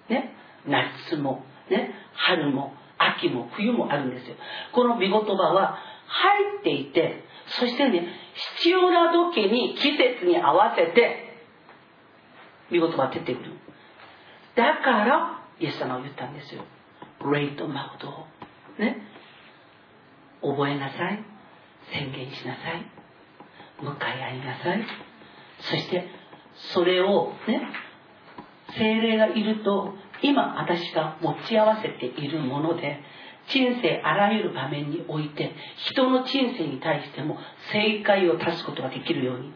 [0.09, 0.35] ね、
[0.67, 1.45] 夏も。
[1.69, 4.35] ね、春も秋も冬もあるんですよ。
[4.71, 7.23] この御言葉は入っていて、
[7.59, 8.07] そしてね、
[8.57, 11.33] 必要な時に季節に合わせて、
[12.71, 13.51] 御言葉出てくる。
[14.55, 16.63] だから、イエス様は言ったんですよ。
[17.31, 18.27] 霊と誠を。
[18.79, 18.97] ね。
[20.41, 21.23] 覚えなさい。
[21.91, 22.85] 宣言しなさい。
[23.81, 24.85] 向かい合いなさい。
[25.59, 26.07] そして、
[26.73, 27.67] それをね、
[28.77, 29.93] 精霊がいると
[30.23, 32.99] 今私が持ち合わせているもので
[33.47, 35.51] 人生あらゆる場面において
[35.85, 37.37] 人の人生に対しても
[37.71, 39.51] 正解を足すことができるように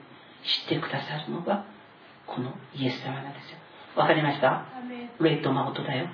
[0.68, 1.66] 知ってくださるのが
[2.28, 3.58] このイエス様なんですよ。
[3.96, 4.66] わかりました？
[5.22, 6.08] 霊と誠だよ。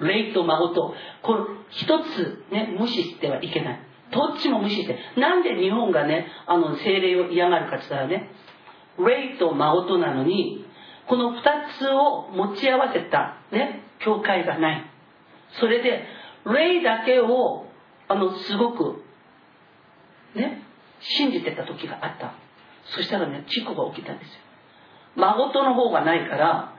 [0.00, 3.80] 霊と誠この一つね無視してはいけない。
[4.12, 4.96] どっちも無視して。
[5.16, 8.30] なんで日本がねあの精霊を嫌がるかって言ったらね
[8.98, 10.64] 霊と誠なのに
[11.10, 11.34] この2
[11.76, 14.84] つを持ち合わせたね教会がない。
[15.58, 16.04] それで
[16.46, 17.66] 霊だけを
[18.06, 19.02] あのすごく
[20.36, 20.62] ね
[21.00, 22.34] 信じてた時があった。
[22.94, 24.34] そしたらね事故が起きたんですよ。
[25.16, 26.74] 誠の方がないから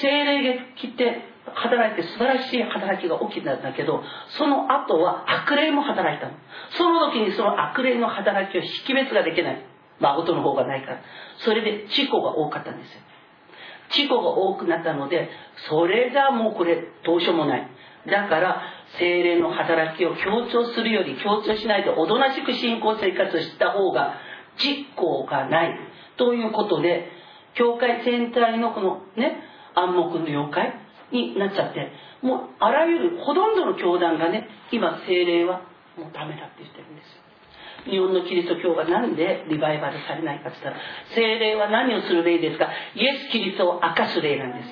[0.00, 1.20] 精霊が来て
[1.52, 4.02] 働いて素晴らしい働きが起きたんだけど
[4.38, 6.32] その後は悪霊も働いたの。
[6.78, 9.62] その時にその悪霊の働きを識別ができない。
[10.00, 11.02] 誠の方がないから。
[11.44, 13.11] それで事故が多かったんですよ。
[13.92, 15.28] 事故が多くなったので
[15.68, 17.68] それがもうこれどうしようもない。
[18.06, 18.62] だから
[18.98, 24.14] 精霊の働きを強調するより強調しないとおとなしく信仰生活した方が
[24.58, 25.78] 実行がない。
[26.16, 27.08] ということで
[27.54, 29.38] 教会全体のこのね
[29.74, 30.74] 暗黙の妖怪
[31.12, 35.62] になっちゃってもうあらゆるほとんどの教団がね今精霊は
[35.96, 37.21] もうダメだって言ってるんですよ。
[37.90, 42.68] 日本のキリスト教が何でリバイバルされないかって言ったら精霊は何をする霊ですか？
[42.94, 44.68] イエス・キリストを明かす霊なんです。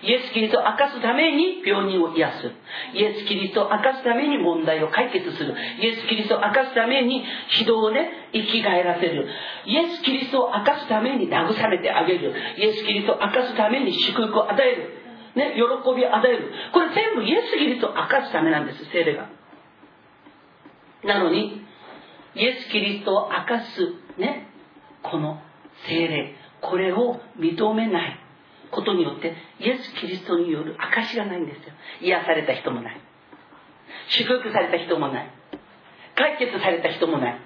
[0.00, 2.52] イエス・キリストを明かすために病人を癒す。
[2.94, 5.54] イエス・キリストを明かすために問題を解決する。
[5.80, 9.28] イエス・キリストを明かすために人をね生き返らせる。
[9.66, 12.32] イエス・キリストを明かすために慰めてあげる。
[12.58, 14.90] イエス・キリストを明かすために祝福を与える。
[15.34, 15.60] ね、喜
[15.94, 16.52] びを与える。
[16.72, 19.28] これ全部イエス・キリストを明かすためなんです精霊が。
[21.04, 21.66] なのに
[22.38, 24.48] イエス・キリストを明かすね
[25.02, 25.40] この
[25.88, 28.18] 精霊これを認めない
[28.70, 31.72] ことによってイエス・キリストによる証がないんですよ。
[32.02, 33.00] 癒された人もない。
[34.08, 35.30] 祝福された人もない。
[36.16, 37.40] 解決された人もない。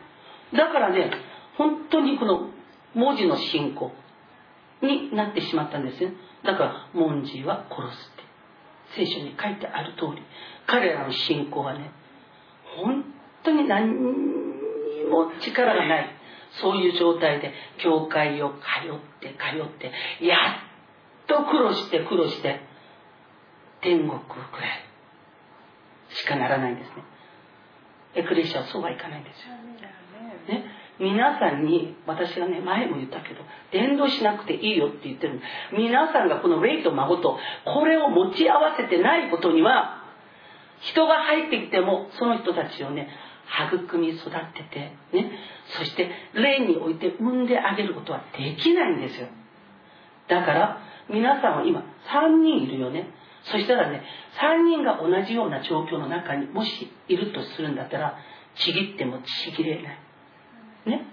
[0.54, 1.10] だからね
[1.56, 2.50] 本当にこの
[2.94, 3.92] 文字の信仰
[4.82, 6.10] になってしまったんですよ。
[6.44, 8.22] だから文字は殺すって。
[8.96, 10.22] 聖書に書いてある通り
[10.66, 11.92] 彼らの信仰はね
[12.76, 13.04] 本
[13.42, 13.88] 当に何
[15.02, 16.22] にも力がない。
[16.60, 19.90] そういう状態で教会を通って通って
[20.24, 20.38] やっ
[21.26, 22.60] と苦労して苦労して
[23.80, 27.04] 天国くらいしかならないんですね。
[28.14, 30.64] エクレシアはそうはいかないんですよ、ね、
[30.98, 33.40] 皆さんに私がね前も言ったけど
[33.72, 35.40] 伝道しなくていいよって言ってる。
[35.72, 40.02] 皆さんがこの霊と孫とこれを持ち合わせてないことには
[40.80, 43.08] 人が入ってきてもその人たちをね
[43.76, 45.30] 育み育っててね。
[45.78, 49.28] そして霊において産んであげることはできないんですよ。
[50.28, 50.78] だから
[51.08, 53.10] 皆さんは今3人いるよね。
[53.44, 54.02] そしたらね
[54.40, 58.16] 3人が同じような状況の中にもしいるとするんだったら
[58.54, 59.98] ちぎってもちぎれない。
[60.86, 61.06] ね。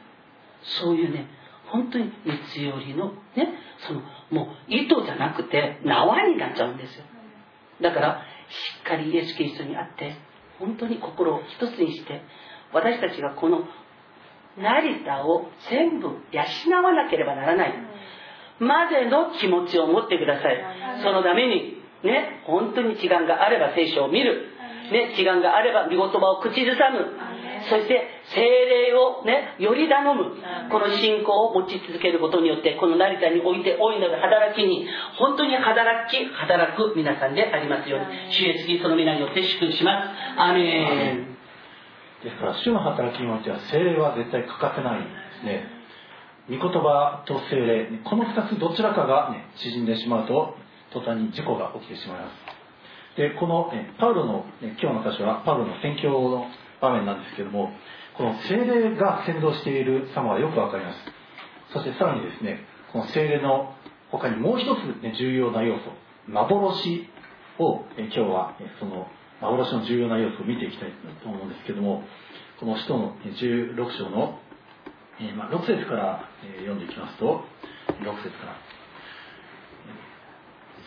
[0.81, 1.27] そういうね
[1.67, 3.53] 本当に三つ寄りのね。
[3.87, 4.01] その
[4.31, 7.05] もう糸じゃなくて縄になっちゃうんですよ。
[7.81, 10.15] だからしっかりイエス・キリストにあって
[10.59, 12.21] 本当に心を一つにして
[12.73, 13.63] 私たちがこの
[14.57, 17.73] 成田を全部養わなければならない。
[18.59, 21.01] までの気持ちを持ってください。
[21.01, 24.47] そのためにね本当に時間があれば聖書を見る。
[24.91, 27.05] ね時間があれば御言葉を口ずさむ
[27.67, 30.37] そして精霊をねより頼む。
[30.69, 34.87] この信仰を持ち続けることによってこの成田において大いなる働きに
[35.17, 40.41] 本当に働き働く皆さんでありますように主イエスキリストの皆によって祝福します。
[40.41, 41.35] アメン。
[42.23, 45.09] ですから主の働きにおいては精霊は絶対欠かせないんで
[45.41, 45.79] すね。
[46.49, 50.55] 御言葉と精霊この2つどちらかが、ね、縮んでしまうと
[50.91, 52.59] 途端に事故が起きてしまいます。
[53.17, 56.47] でこの、ね、パウロの、ね、今日の箇所はパウロの宣教の
[56.81, 57.71] 場面なんですけども
[58.17, 60.97] この精霊が先導している様はよくわかります。
[61.73, 63.73] そしてさらにですねこの精霊の
[64.11, 65.91] 他にもう一つ、ね、重要な要素
[66.27, 67.07] 幻
[67.59, 69.07] を今日はその
[69.41, 70.91] 幻の重要な要素を見ていきたい
[71.23, 72.03] と思うんですけども
[72.59, 74.37] この使徒の16章の、
[75.21, 77.45] えま6節から読んでいきますと
[78.01, 78.55] 6節から。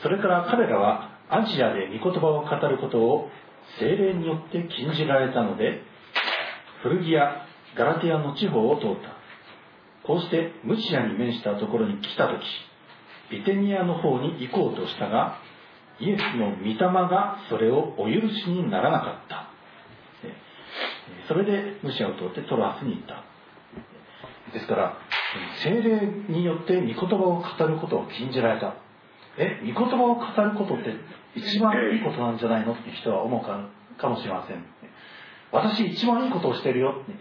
[0.02, 3.30] それから彼らはアジアで御言葉を語ることを
[3.78, 5.82] 精霊によって禁じられたので
[6.82, 7.46] 古着や
[7.76, 9.22] ガラティアの地方を通った。
[10.06, 12.42] こうしてムチアに面したところに来た時
[13.30, 15.38] ビテニアの方に行こうとしたが
[16.00, 19.48] イエスの御霊がそれをお許しにならなかった。
[21.28, 23.22] それでムシアを通ってトロアスに行った。
[24.52, 24.98] ですから
[25.62, 28.74] 精霊によって御言葉を語ることを禁じられた。
[29.38, 30.94] え御言葉を語ることって
[31.34, 32.74] 一番いいことなんじゃないの？
[32.74, 33.68] って人は思うか
[33.98, 34.64] かもしれません。
[35.50, 37.12] 私一番いいことをしてるよって。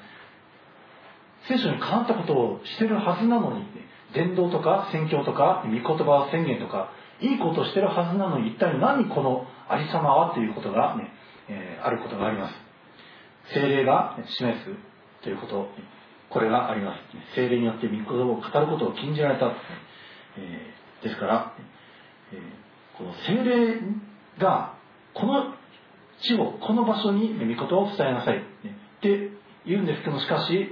[1.47, 3.65] 聖書にかなったことをしてるはずなのに
[4.13, 6.91] 伝道とか宣教とか御言葉宣言とか。
[7.21, 10.33] いいことをしてるはずなのに一体何このありさまは？
[10.33, 11.11] ということがね、
[11.49, 12.55] えー、あることがあります。
[13.53, 14.65] 精霊が示す
[15.23, 15.69] ということ。
[16.31, 16.99] これがあります。
[17.35, 19.51] 精霊によって御言葉を語ることを禁じられた、
[20.37, 21.53] えー、ですから
[22.33, 22.39] えー、
[23.01, 23.81] この精霊
[24.39, 24.77] が
[25.13, 25.55] この
[26.21, 28.41] 地をこの場所に御言葉を伝えなさい、っ
[29.01, 29.31] て
[29.65, 30.69] 言うんですけどしかし、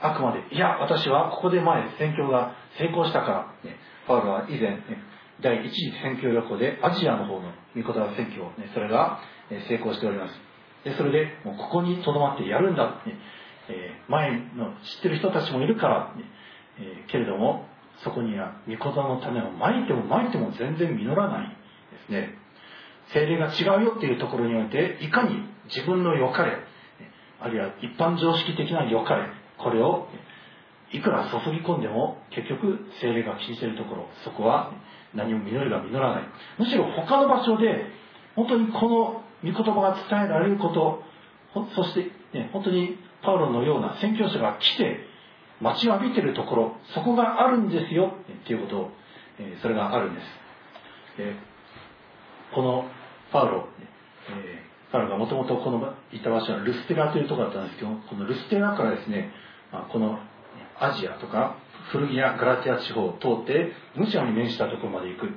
[0.00, 4.78] あくまでいや私はここで前宣教が成功したから、ね、パウロは以前、
[5.42, 9.18] 第一次宣教旅行でアジアの方の御言葉宣教、ね、それが
[9.68, 10.34] 成功しております。
[10.84, 13.18] でそれでもうここにとどまってやるんだ、ね
[13.68, 16.14] えー、前の知ってる人たちもいるから、
[17.10, 17.66] けれども
[18.02, 21.63] そこには御言葉の種をまいてもまいても全然実らない。
[22.08, 22.34] ね。
[23.12, 25.36] 精霊が違うよっていうところにおいていかに
[25.66, 26.56] 自分の良かれ
[27.40, 29.28] あるいは一般常識的な良かれ
[29.58, 30.08] これを
[30.92, 34.72] いくら注ぎ込んでも結局精霊が禁じてるところそこは
[35.14, 36.22] 何も実りが実らない。
[36.58, 37.86] むしろ他の場所で
[38.36, 41.02] 本当にこの御言葉が伝えられること
[41.76, 44.98] そして、ね、本当にパウロのような宣教師が来て
[45.60, 48.90] 待ちわびてるところそこがあるんですよっていうことを、
[49.38, 50.26] えそれがあるんです、
[51.18, 51.36] え
[52.52, 52.84] この
[53.32, 53.68] パウロ、
[54.30, 59.30] えパウロがもともとこのいた場所はルステラというところだったんですけどこのルステラからですね、
[59.72, 60.18] まこの
[60.78, 61.56] アジアとか
[61.90, 65.28] 古着やガラティア地方を通ってムシアに面したところまで行く。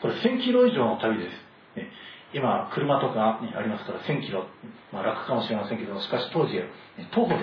[0.00, 1.30] これ1000キロ以上の旅です、
[2.34, 4.46] 今車とかにありますから1000キロ、
[4.92, 6.60] まあ、楽かもしれませんけどしかし当時
[7.12, 7.36] 徒歩で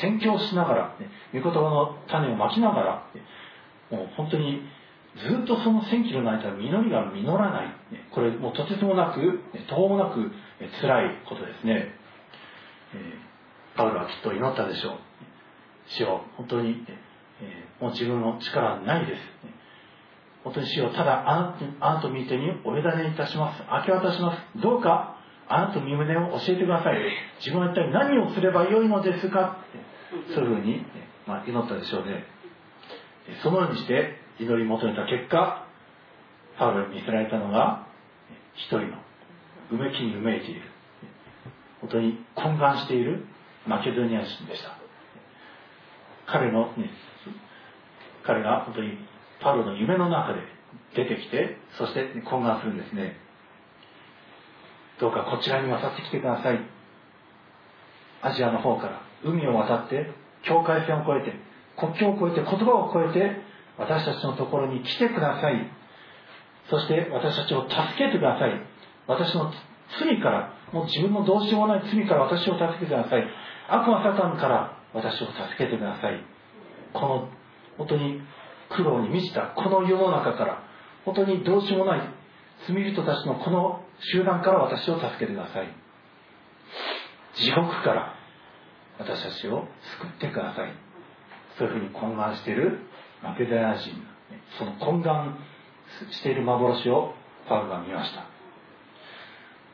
[0.00, 3.06] 宣教しながら、ね、御言葉の種をまきながら、
[3.90, 4.62] もう本当に
[5.16, 7.75] ずっとその1000キロの間実りが実らない、
[8.12, 10.30] これもうとてつもなく途方もなく
[10.80, 11.94] 辛いことですね、
[13.76, 14.98] パウロはきっと祈ったでしょう。
[15.88, 16.84] 主よ本当に、
[17.80, 19.20] もう自分の力はないです。
[20.42, 23.62] 本当に主よただあなたあなたの御手にお委ねいたします。
[23.70, 24.60] 明け渡します。
[24.62, 25.16] どうか
[25.48, 26.98] あなたの身胸を教えてください。
[27.38, 29.58] 自分は一体何をすればよいのですか。
[30.34, 30.84] そういうふうに、
[31.26, 32.24] まあ、祈ったでしょうね
[33.42, 35.65] そのようにして祈り求めた結果
[36.58, 37.86] パウロに見せられたのが
[38.54, 38.98] 一人の
[39.72, 40.62] うめきにうめいている
[41.80, 43.26] 本当に懇願している
[43.66, 44.78] マケドニア人でした。
[46.26, 46.90] 彼の、ね、
[48.24, 48.98] 彼が本当に
[49.40, 50.40] パウロの夢の中で
[50.94, 53.16] 出てきてそして懇願するんですね。
[54.98, 56.60] どうかこちらに渡ってきてください。
[58.22, 60.10] アジアの方から海を渡って
[60.42, 61.38] 境界線を越えて
[61.78, 63.36] 国境を越えて言葉を越えて
[63.78, 65.70] 私たちのところに来てください。
[66.70, 68.60] そして私たちを助けてください。
[69.06, 69.52] 私の
[70.00, 73.24] 罪からもう自分のどうしようもない罪から私を助けてください。
[73.68, 76.24] 悪魔サタンから私を助けてください。
[76.92, 77.28] この
[77.78, 78.20] 本当に
[78.70, 80.62] 苦労に満ちたこの世の中から
[81.04, 82.00] 本当にどうしようもない
[82.66, 85.68] 罪人たちのこの集団から私を助けてください。
[87.34, 88.14] 地獄から
[88.98, 89.68] 私たちを
[90.00, 90.72] 救ってください。
[91.58, 92.80] そういうふうに懇願している
[93.22, 93.92] マケダヤ人。
[94.58, 95.38] その懇願
[96.10, 97.14] している幻を
[97.48, 98.26] パウロが見ました。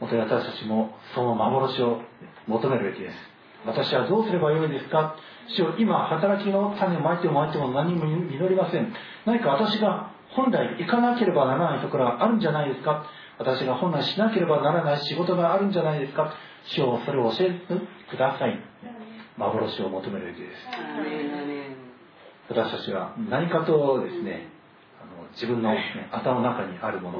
[0.00, 2.00] 本当に私たちもその幻を
[2.46, 3.16] 求めるべきです。
[3.64, 5.14] 私はどうすればよいですか？
[5.48, 8.92] 主よ今働きの種をまいてもまいても何も実りません。
[9.24, 13.04] 何か私が本来行かなければならないところがあるんじゃないですか？
[13.38, 16.32] 私が本来しなければならない仕事があるんじゃないですか？
[16.64, 17.60] 主よそれを教えて
[18.10, 18.58] ください。
[19.36, 20.52] 幻を求めるべきです。
[22.48, 24.48] 私たちは何かとですね
[25.32, 27.18] 自分の、ね、頭の中にあるもの、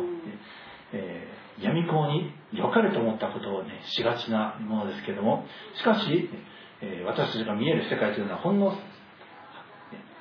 [0.92, 5.44] えー、闇雲に良かれと思ったことをねしがちなものですけども
[5.76, 6.28] しかし、
[6.80, 8.76] えー、私たちが見える世界というのはほんの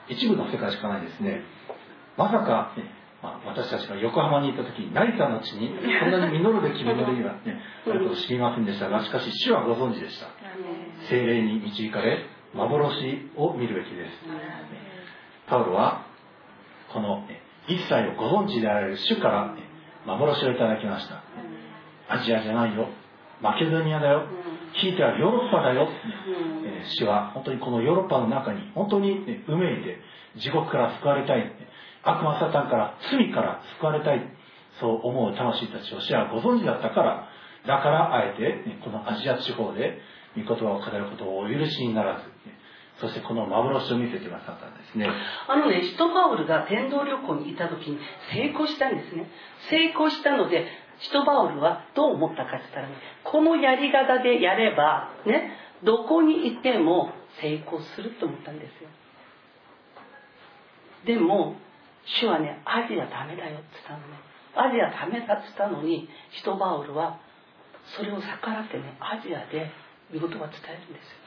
[0.07, 1.41] 一部の世界しかないですね。
[2.17, 2.83] まさか、ね
[3.23, 10.27] まあ、私たちが横浜に行った時成田の地にこんなに実るべき実りがねあることを知りませんでしたがしかし主はご存知でした。
[11.09, 14.11] 精霊に導かれ幻を見るべきです。
[15.47, 16.05] パウロは
[16.91, 17.25] この
[17.68, 19.55] 一切をご存知であられる主から
[20.05, 21.24] 幻をいただきました。
[22.09, 22.89] アジアじゃないよ。
[23.41, 24.28] マケドニアだよ。
[24.82, 25.89] 聞いてはヨーロッパだよ、
[26.66, 29.12] え主は本当にこのヨーロッパの中に本当に
[29.47, 29.99] うめいて
[30.38, 31.51] 地獄から救われたい。
[32.03, 34.41] 悪魔サタンから罪から救われたい。
[34.80, 37.28] そう思う魂たちを主はご存知だったから
[37.68, 39.99] だからあえてこのアジア地方で
[40.36, 42.30] 御言葉を語ることをお許しにならず
[43.01, 45.09] そしてこの幻を見せてくださったんですね。
[45.47, 47.97] あのね使徒パウルが伝道旅行にいた時に
[48.31, 49.27] 成功したんですね。
[49.71, 50.67] 成功したので
[50.99, 52.93] 使徒パウルはどう思ったかって言ったらね
[53.23, 58.89] このやり方でやればねどこにいても成功すると思ったんですよ。
[61.05, 61.55] でも
[62.05, 64.21] 主はねアジアダメだよって言ったのね。
[64.53, 67.19] アジアダメだって言ったのに使徒パウルは
[67.97, 69.71] それを逆らってねアジアで
[70.13, 71.20] 御言葉を伝えるんですよ。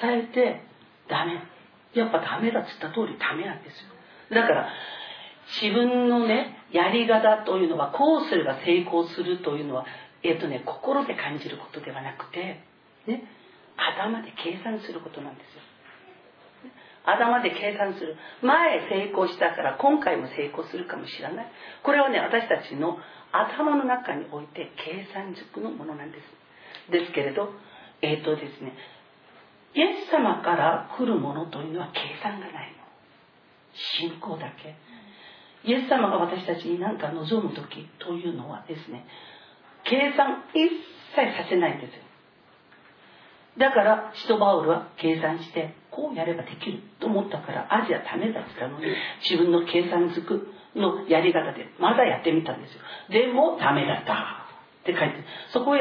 [0.00, 0.62] 伝えて
[1.08, 1.42] ダメ。
[1.94, 3.88] やっぱダメだっつった通りダメなんですよ。
[4.30, 4.68] だから
[5.62, 9.86] 自分のねやり方というのはこうすれば成功するというのは
[10.22, 12.60] えっ、とね心で感じることではなくて
[13.06, 13.24] ね
[13.76, 15.62] 頭で計算することなんですよ。
[17.04, 18.16] 頭で計算する。
[18.42, 21.46] 前成功したから今回も成功するかもしれない。
[21.82, 22.98] これはね私たちの
[23.32, 26.92] 頭の中において計算軸のものなんです。
[26.92, 27.54] ですけれど
[28.02, 28.76] えっ、ー、とですね
[29.74, 32.78] イエス様から来るものというのは計算がないの。
[34.00, 34.74] 信仰だけ。
[35.64, 39.04] イエス様が私たちに何か望む時というのはですね
[39.84, 40.70] 計算一
[41.14, 42.02] 切させないんですよ。
[43.58, 48.86] だからシトバウルは計算してこうやればできると思ったからアジアダメだったのに
[49.28, 52.80] 自分の計算づくのやり方でまだやってみたんですよ。
[53.10, 54.47] でもダメだった。
[54.82, 55.80] って書いてそこへ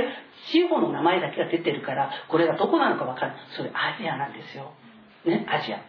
[0.51, 3.33] 地方の名前だけが出てるからこれがどこなのか分かる。
[3.55, 4.73] それアジアなんですよ。
[5.25, 5.81] ねアジア。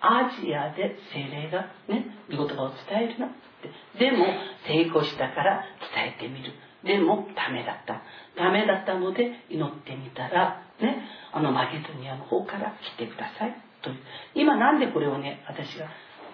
[0.00, 3.26] アジアで精霊がね御言葉を伝えるな。
[3.26, 3.30] っ
[3.62, 4.26] てでも
[4.66, 6.52] 成功したから伝えてみる。
[6.84, 8.02] でもダメだった。
[8.36, 11.02] ダメだったので祈ってみたらね
[11.32, 13.56] あのマゲドニアの方から来てください。
[13.82, 13.96] という。
[14.34, 15.88] 今なんでこれをね私が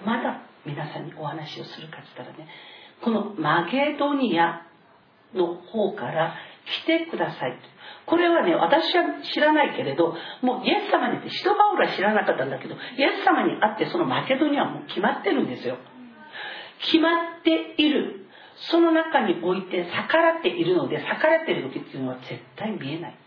[0.05, 2.49] まだ皆さんにお話をするかって言ったらね
[3.03, 4.67] このマゲドニア
[5.35, 6.35] の方から
[6.85, 7.59] 来てください。
[8.07, 15.77] これはね私は知らないけれどもうイエス様にって人がおら知らなかったんだけどイエス様に会ってそのマケドニアはもう決まってるんですよ。
[16.83, 18.27] 決まっている。
[18.71, 23.19] その中において逆らっているので逆らっている時っていうのは絶対見えない。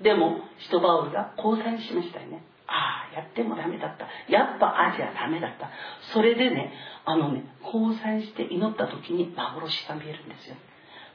[0.00, 2.42] でも人バウルが降参しましたよね。
[2.72, 4.08] ああやってもダメだった。
[4.32, 5.70] やっぱアジアダメだった。
[6.12, 6.72] それでね
[7.04, 10.56] あのね降参して祈った時に幻が見えるんですよ。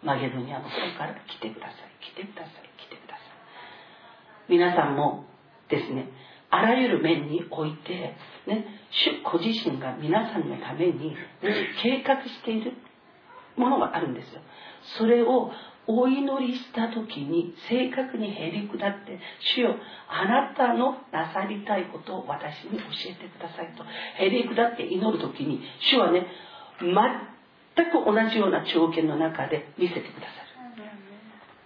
[0.04, 2.04] マゲドニアの方から来てください。
[2.06, 2.70] 来てください。
[2.78, 3.26] 来てください。
[4.48, 5.26] 皆さんも
[5.70, 6.08] ですね
[6.50, 11.16] あらゆる面において、ね、主ご自身が皆さんのために、ね、
[11.84, 12.74] 計画している
[13.58, 14.42] ものがあるんですよ。
[14.98, 15.52] それを
[15.88, 19.20] お祈りした時に正確にへり下って
[19.56, 19.76] 主よ
[20.10, 23.84] あなたのなさりたいことを私に教えてくださいと。
[24.22, 26.28] へり下って祈る時に主はね
[26.82, 30.44] 全く同じような条件の中で見せてくださ
[30.78, 30.84] る。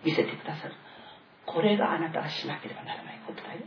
[0.06, 0.74] 見せてくださる。
[1.46, 3.62] これがあなたがしなければならないことだよ。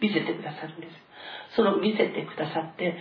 [0.00, 1.08] 見せてくださるんです。
[1.56, 2.96] その見せてくださって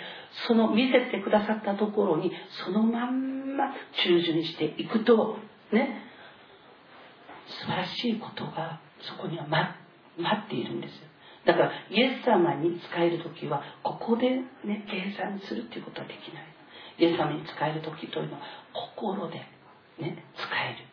[0.48, 2.32] その見せてくださったところに
[2.66, 5.38] そのまんま忠実にしていくと
[5.72, 6.07] ね
[7.48, 9.72] 素晴らしいことがそこには待
[10.46, 11.08] っているんです
[11.48, 14.30] だからイエス様に使える時はここで
[14.66, 16.44] ね計算するっていうことはできない。
[17.00, 18.42] イエス様に使える時というのは
[18.74, 19.38] 心で
[19.98, 20.86] ね使える。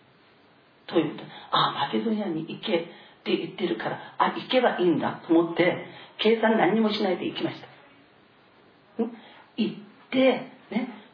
[0.87, 1.25] ということ。
[1.51, 2.81] ああマケドニアに行けっ
[3.25, 5.87] て言ってるからあ行けばいいんだと思って
[6.19, 7.67] 計算何もしないで行きました。
[9.57, 9.77] 行っ
[10.13, 10.54] て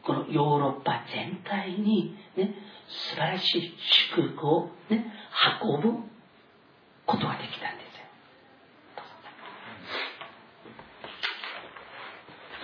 [0.03, 2.55] このヨーロッパ全体にね
[2.87, 3.73] 素晴らしい
[4.15, 5.05] 祝福をね
[5.61, 5.97] 運ぶ
[7.05, 8.05] ことができたんですよ。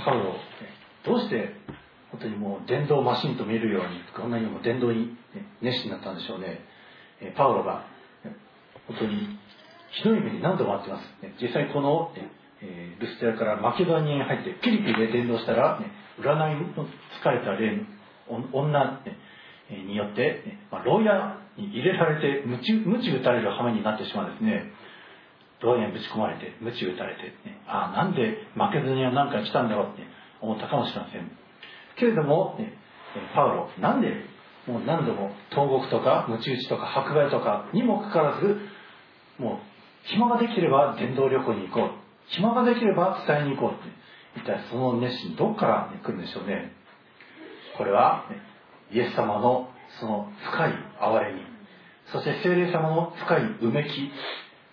[0.06, 0.36] パウロ
[1.06, 1.54] どうして
[2.12, 5.18] 本当にもう電動マシンと見えるようにこんなにも電動に
[5.62, 6.62] 熱心になったんでしょうね。
[7.36, 7.86] パウロが
[8.88, 9.38] 本当に
[9.92, 11.04] ひどい目に何度もあってます。
[11.42, 12.12] 実際この
[12.62, 15.80] ルステラからマケドニアに入ってピリピリで伝道したら
[16.20, 16.88] 占いの
[17.22, 17.86] 疲れた霊
[18.30, 18.99] 女
[19.70, 24.72] によって、まあ、牢屋に入れられて鞭鞭打たれる羽目になってしまうんですね。
[25.62, 30.03] 牢屋にぶち込まれて鞭打たれて、ね、ああなんでマケドニアなんか来たんだろうって
[30.41, 31.32] 思ったかもしれません。
[31.97, 32.74] けれども、ね、
[33.34, 34.10] パウロなんで
[34.68, 38.58] もう何度も投獄とか鞭打ちとか迫害とかにもかかわらず
[39.39, 39.58] もう
[40.03, 42.07] 暇ができれば伝道旅行に行こう。
[42.30, 43.97] 暇ができれば伝えに行こうって。
[44.39, 46.71] 一体その熱心どこから、来るんでしょうね。
[47.78, 48.38] これは、ね、
[48.91, 49.69] イエス様の
[49.99, 51.41] その深い憐れみ。
[52.11, 54.11] そして聖霊様の深いうめき。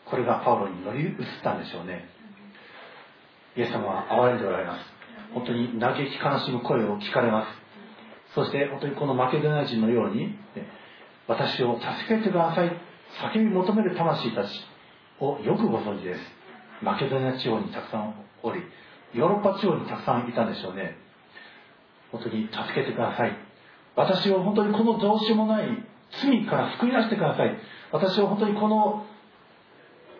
[0.05, 2.05] これがパウロに乗り移ったんでしょうね。
[3.57, 4.84] イエス様は憐れんでおられます。
[5.32, 7.48] 本当に嘆き悲しむ声を聞かれます。
[8.34, 10.36] そして本当にこのマケドニア人のように
[11.26, 12.70] 私を助けてください。
[13.32, 14.48] 叫び求める魂たち
[15.20, 16.20] をよくご存知です。
[16.85, 18.61] マケドニア地方にたくさんおり
[19.14, 20.97] ヨーロッパ地方にたくさんいたんでしょうね。
[22.12, 23.37] 本当に助けてください。
[23.97, 25.66] 私を本当にこのどうしようもない
[26.22, 27.57] 罪から救い出してください。
[27.93, 29.07] 私を本当にこの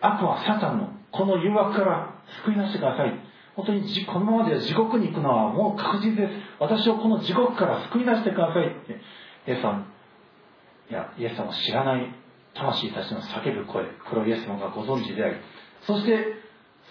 [0.01, 3.13] 悪魔サタンのこの誘惑から救い出してください。
[3.55, 6.33] 本当にこのままでは地獄に行くのはもう確実です。
[6.59, 8.67] 私をこの地獄から救い出してください。
[8.67, 8.93] って
[9.47, 9.87] イエス様。
[10.89, 12.13] いやイエス様を知らない
[12.53, 13.85] 魂たちの叫ぶ声。
[14.09, 15.35] これをイエス様がご存知であり。
[15.81, 16.44] そして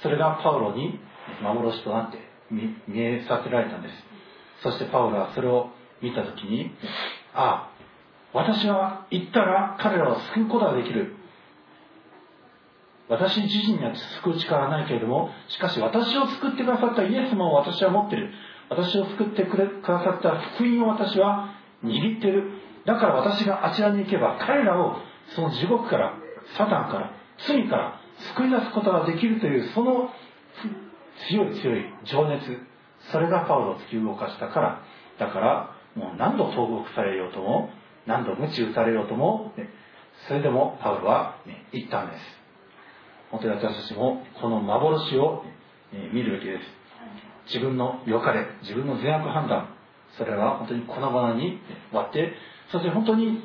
[0.05, 1.01] それがパウロに
[1.43, 2.19] 幻となって
[2.51, 3.95] 見えさせられたんです。
[4.63, 5.71] そしてパウロはそれを
[6.03, 6.71] 見た時に
[7.33, 7.75] ああ
[8.35, 11.17] 私は行ったら彼らを救うことができる。
[13.09, 18.31] 私自身には救う力はないけれどもしかし私を救ってくださったイエスも私は持ってる。
[18.69, 22.51] 私を救ってくれくださった福音を私は握ってる。
[22.85, 24.97] だから私があちらに行けば彼らを
[25.35, 26.13] その地獄から
[26.59, 27.13] サタンから
[27.47, 28.04] 罪から
[28.37, 30.11] 救い出すことができるというその
[31.29, 32.43] 強い強い情熱。
[33.13, 34.83] それがパウロを突き動かしたから。
[35.19, 37.71] だからもう何度投獄されようとも
[38.07, 39.69] 何度鞭打たれようとも、ね、
[40.27, 42.23] それでもパウロは、ね、言ったんです。
[43.31, 45.45] 本当に私たちもこの幻を、
[45.93, 46.65] ね、見るべきです。
[47.47, 49.69] 自分の良かれ自分の善悪判断。
[50.17, 51.59] それは本当に粉々に
[51.93, 52.33] 割って。
[52.71, 53.43] そして本当に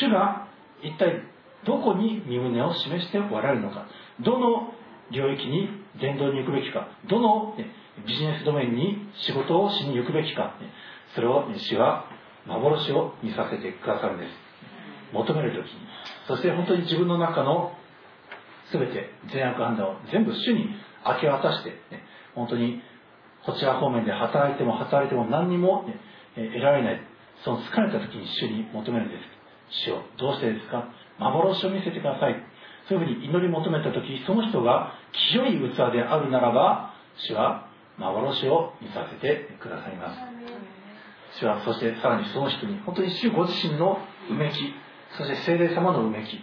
[0.00, 0.46] 主が
[0.82, 1.22] 一体
[1.66, 3.86] どこに身胸を示しておられるのか。
[4.24, 4.72] どの
[5.10, 5.68] 領域に
[6.00, 7.56] 伝道に行くべきかどの
[8.06, 8.96] ビジネスドメインに
[9.26, 10.54] 仕事をしに行くべきか
[11.14, 12.06] それを主は
[12.46, 14.30] 幻を見させてくださるんです。
[15.12, 15.64] 求める時に。
[16.28, 17.72] そして本当に自分の中の
[18.72, 20.70] 全て善悪判断を全部主に
[21.04, 21.74] 明け渡して、
[22.34, 22.80] 本当に
[23.44, 25.98] こちら方面で働いても働いても何にも、ね、
[26.36, 27.00] 得られない。
[27.44, 29.22] その疲れた時に主に求めるんです。
[29.86, 30.88] 主をどうしてですか？
[31.18, 32.36] 幻を見せてください。
[32.90, 34.92] そういうふうに祈り求めた時その人が
[35.30, 40.18] 清い器であるならば主は幻を見させてくださいます。
[41.38, 44.56] 主はそしてさらにその人に本当に主ご自身のうめき
[45.16, 46.40] そして聖霊様のうめき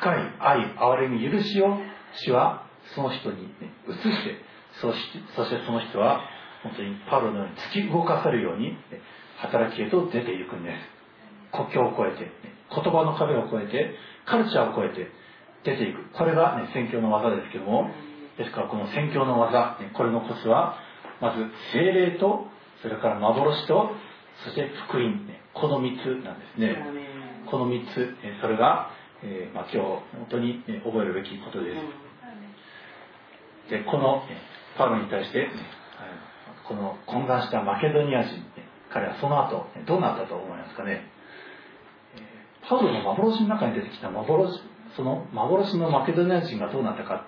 [0.00, 1.76] 深い愛憐れみ許しを
[2.24, 2.64] 主は
[2.94, 4.40] その人に、ね、移して
[4.80, 6.22] そしてそしてその人は
[6.62, 7.54] 本当にパウロのように
[7.84, 8.78] 突き動かされるように
[9.36, 11.52] 働きへと出ていくんです。
[11.52, 12.30] 国境を越えて
[12.72, 15.10] 言葉の壁を越えてカルチャーを越えて
[15.66, 16.08] 出ていく。
[16.16, 17.90] これが、ね、宣教の技ですけども。
[18.36, 20.76] ですからこの宣教の技これのコツは
[21.20, 21.38] まず
[21.72, 22.46] 精霊と
[22.82, 23.90] それから幻と
[24.44, 26.76] そして福音この3つなんですね。
[27.50, 28.90] この3つそれが、
[29.22, 31.80] えーまあ、今日本当に覚えるべきことです。
[33.70, 34.22] でこの
[34.76, 35.48] パウロに対して
[36.68, 38.44] この懇願したマケドニア人
[38.92, 41.08] 彼はその後どうなったと思いますかね。
[42.68, 44.60] パウロの幻の中に出てきた幻
[44.94, 47.26] その幻のマケドニア人がどうなったか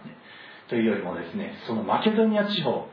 [0.68, 2.86] というよりもですねそのマケドニア地方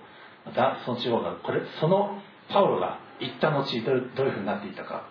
[0.45, 5.07] またその地方がこれそのパウロが行った後どういうふうになっていたか。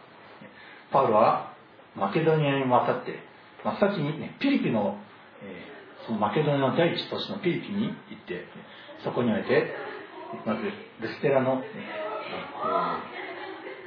[0.94, 1.52] パウロは
[1.96, 3.18] マケドニアに渡って
[3.64, 4.96] 真っ先に、ね、ピリピの,、
[5.42, 8.46] えー、そのマケドニアの第一都市のピリピに行って
[9.02, 9.74] そこにおいて
[10.46, 10.70] まずル
[11.08, 11.62] ステラの、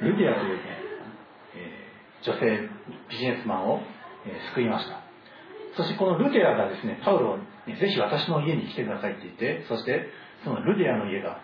[0.00, 0.62] ルディアという、ね
[1.56, 2.68] えー、女性
[3.10, 3.80] ビジネスマンを、
[4.26, 5.07] えー、救いました。
[5.78, 10.08] そしてこのルデアがですねパウロにぜひ私の家に来てくださいって言ってそして
[10.42, 11.38] そのルデアの家が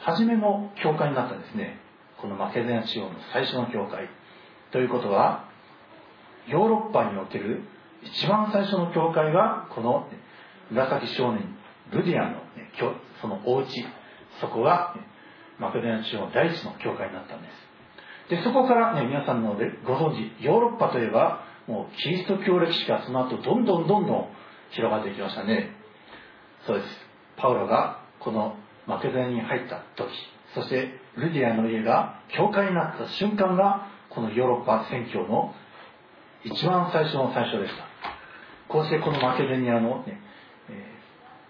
[0.00, 1.78] 初めの教会になったんですね。
[2.16, 4.08] このマケドニア地方の最初の教会。
[4.72, 5.50] ということは
[6.48, 7.60] ヨーロッパにおける
[8.02, 10.08] 一番最初の教会がこの
[10.70, 11.44] 紫少年
[11.92, 12.72] ルディアの、ね、
[13.20, 13.66] そのお家。
[14.40, 15.02] そこが、ね、
[15.58, 17.48] マケドニア地方第一の教会になったんで
[18.28, 18.30] す。
[18.30, 24.26] でそこから、ね、皆さんのご存知ヨーロッパといえばもうキリスト教歴史がその後どんどんどんどん
[24.70, 25.70] 広がっていきましたね。
[26.66, 26.88] そうです。
[27.36, 28.56] パウロがこの
[28.86, 30.10] マケドニアに入った時
[30.54, 35.54] そしてルディアの家が教会になった瞬間がこのヨーロッパ宣教の
[36.44, 37.86] 一番最初の最初でした。
[38.68, 40.20] こうしてこのマケドニアの、ね
[40.70, 40.72] え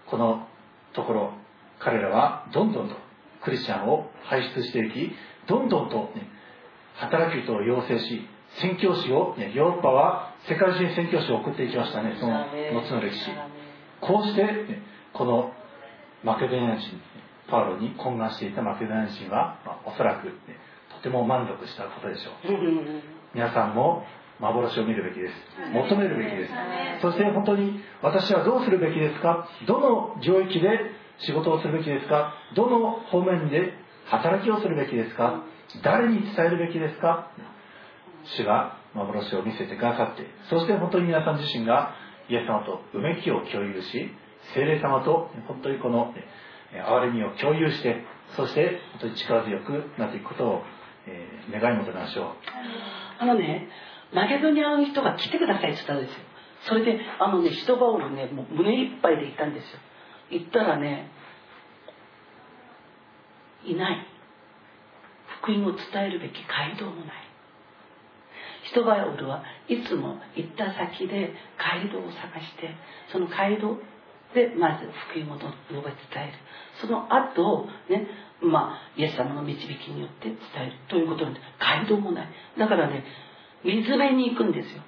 [0.07, 0.47] ー、この
[0.93, 1.33] ところ
[1.79, 2.95] 彼らはどんどんと
[3.43, 5.11] クリスチャンを輩出していき
[5.47, 6.27] どんどんと、ね、
[6.95, 8.27] 働き人を養成し
[8.61, 12.33] 宣教師を、ね、ヨーロッパは世界中に宣教師を送っていきましたねその
[12.81, 13.29] 後の歴史。
[14.01, 14.81] こうして、ね、
[15.13, 15.51] この
[16.23, 16.99] マケドニア人
[17.49, 20.33] パウロに懇願していたマケドニア人は、まあ、おそらく、ね、
[20.97, 22.51] とても満足したことでしょう。
[23.33, 24.05] 皆さんも
[24.39, 25.33] 幻を見るべきです。
[25.73, 26.53] 求めるべきです。
[27.01, 29.47] そして本当に私はどうするべきですか？
[29.65, 32.33] どの領域で仕事をするべきですか？
[32.55, 33.73] どの方面で
[34.05, 35.41] 働きをするべきですか？
[35.81, 37.27] 誰に伝えるべきですか？
[38.23, 41.93] 主が幻を見せてくださってそして本当に皆さん自身が
[42.29, 44.09] イエス様とうめきを共有し
[44.53, 46.13] 精霊様と本当にこの
[46.73, 48.03] 憐れみを共有して
[48.35, 50.61] そして本当に力強くなっていくことを、
[51.07, 52.25] えー、願い求めましょう。
[53.19, 53.69] あのね
[54.13, 56.19] マケドニアの人が来てくださいって言ったんですよ。
[56.67, 59.79] それであのねシトバオルねもう胸いっぱいで行ったんですよ。
[60.31, 61.11] 行ったらね
[63.65, 64.07] いない。
[65.41, 67.22] 福音を伝えるべき街道もない。
[68.67, 72.75] シトバオルはいつも行った先で街道を探して
[73.11, 73.77] その街道
[74.33, 76.33] でまず福音を述べ伝える。
[76.81, 78.07] その後ね
[78.41, 82.27] まあイエス様の導きによって伝えるということなんで街道もない。
[82.57, 83.03] だからね
[83.63, 84.81] 水辺に行くんですよ。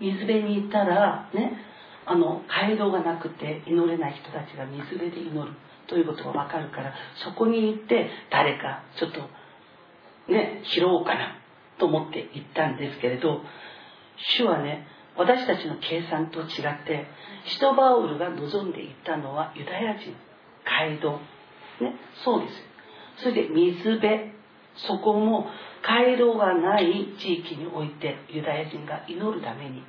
[0.00, 1.58] 水辺に行ったらね
[2.06, 5.52] あの街道がなくて祈れない人たちが水辺で祈る
[5.88, 6.94] ということが分かるから
[7.24, 9.20] そこに行って誰かちょっと
[10.32, 11.45] ね拾おうかな。
[11.78, 13.42] と思って行ったんですけれど
[14.38, 16.48] 主はね私たちの計算と違っ
[16.86, 17.06] て
[17.46, 20.14] シトバウルが望んでいったのはユダヤ人
[20.64, 21.20] 街道
[21.80, 22.54] ねそうです
[23.22, 24.32] それで水辺
[24.88, 25.46] そこも
[25.86, 29.82] 街道がない地域においてユダヤ人が祈るために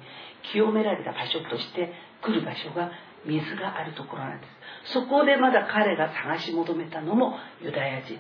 [0.52, 1.92] 清められた場所として
[2.24, 2.92] 来る場所が
[3.26, 4.48] 水があるところなんで
[4.86, 4.94] す。
[4.94, 8.20] そこでまだ彼が探し求めたのもユダヤ人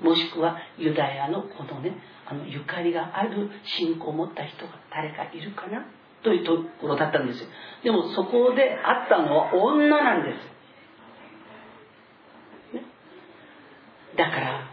[0.00, 1.96] もしくはユダヤのこのね
[2.26, 5.86] あのゆかりがある信仰を持った人が誰かいるかな？
[6.22, 7.48] というところだったんですよ。
[7.82, 10.32] でもそこであったのは女なんで
[12.72, 12.82] す、ね、
[14.16, 14.68] だから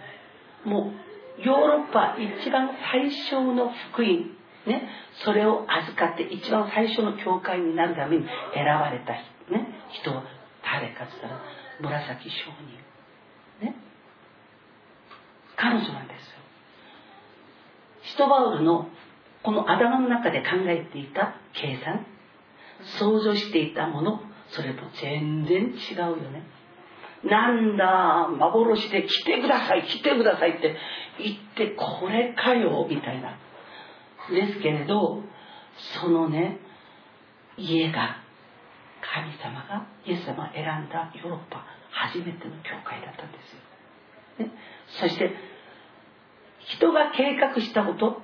[0.63, 0.93] も
[1.39, 4.87] うヨーロッパ一番最初の福音ね、
[5.25, 9.13] それを預かって一番最初の教会になるために選ばれた、
[9.51, 10.23] ね、人は
[10.63, 11.41] 誰かって言ったら
[11.81, 13.75] 紫商人、ね、
[15.55, 16.40] 彼女なんですよ。
[18.11, 18.89] シトバウルの
[19.43, 22.05] この頭の中で考えていた計算
[22.99, 26.43] 想像していたものそれと全然違うよね。
[27.23, 30.75] なんだ幻で来てください来てくださいって
[31.19, 33.37] 言ってこれかよみたいな。
[34.29, 35.21] ですけれど
[36.01, 36.59] そのね
[37.57, 38.17] 家が
[39.01, 43.37] 神様がイエス様が選んだヨーロッパ初めての教会だったんで
[44.37, 44.51] すよ、ね、
[44.99, 45.31] そして
[46.65, 48.21] 人が計画したこと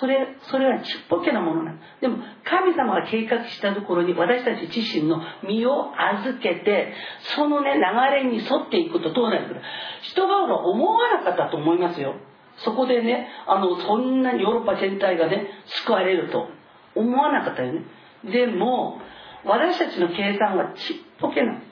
[0.00, 1.78] それそれはちっぽけなものなの。
[2.00, 6.92] でも神様が計画したところに私たち自身の身を預けて
[7.36, 7.80] そのね流
[8.16, 9.60] れに沿っていくとどうなるか。
[10.02, 12.14] 人が思わなかったと思いますよ。
[12.58, 15.48] そこでねあのそんなにヨーロッパ全体がね
[15.84, 16.48] 救われると
[16.94, 17.82] 思わなかったよね。
[18.24, 19.00] でも
[19.44, 21.62] 私たちの計算はちっぽけなん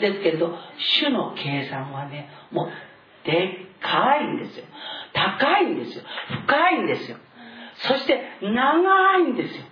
[0.00, 4.64] ですけれど主の計算はねもうでっかいんですよ。
[5.40, 6.04] 高いんですよ。
[6.46, 7.16] 深いんですよ。
[7.76, 9.64] そして長いんですよ。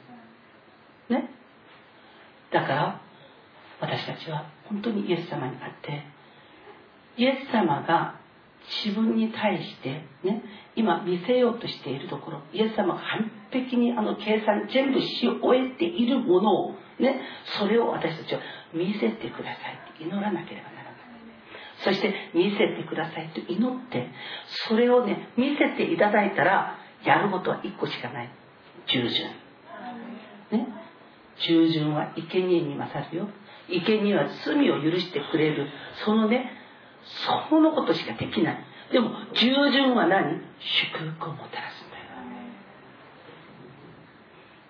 [1.11, 1.31] ね？
[2.53, 3.01] だから
[3.81, 6.05] 私たちは本当にイエス様に会って
[7.17, 8.21] イエス様が
[8.85, 10.43] 自分に対してね？
[10.75, 17.21] 今見せようとしているところイエス様が完璧にあの計算全部し終えているものをね？
[17.59, 18.41] それを私たちは
[18.75, 20.76] 見せてくださいって祈らなければ
[21.87, 24.09] そして見せてくださいと祈って
[24.69, 28.31] それをね見せていただいたらやることは1個しかない。
[28.89, 29.31] 従順。
[30.51, 30.67] ね。
[31.39, 33.29] 従順は生贄に勝るよ。
[33.69, 35.69] 生贄は罪を許してくれる。
[36.05, 36.51] そのね
[37.51, 38.65] そのことしかできない。
[38.93, 40.41] でも従順は何？
[40.59, 42.05] 祝福をもたらすんだよ。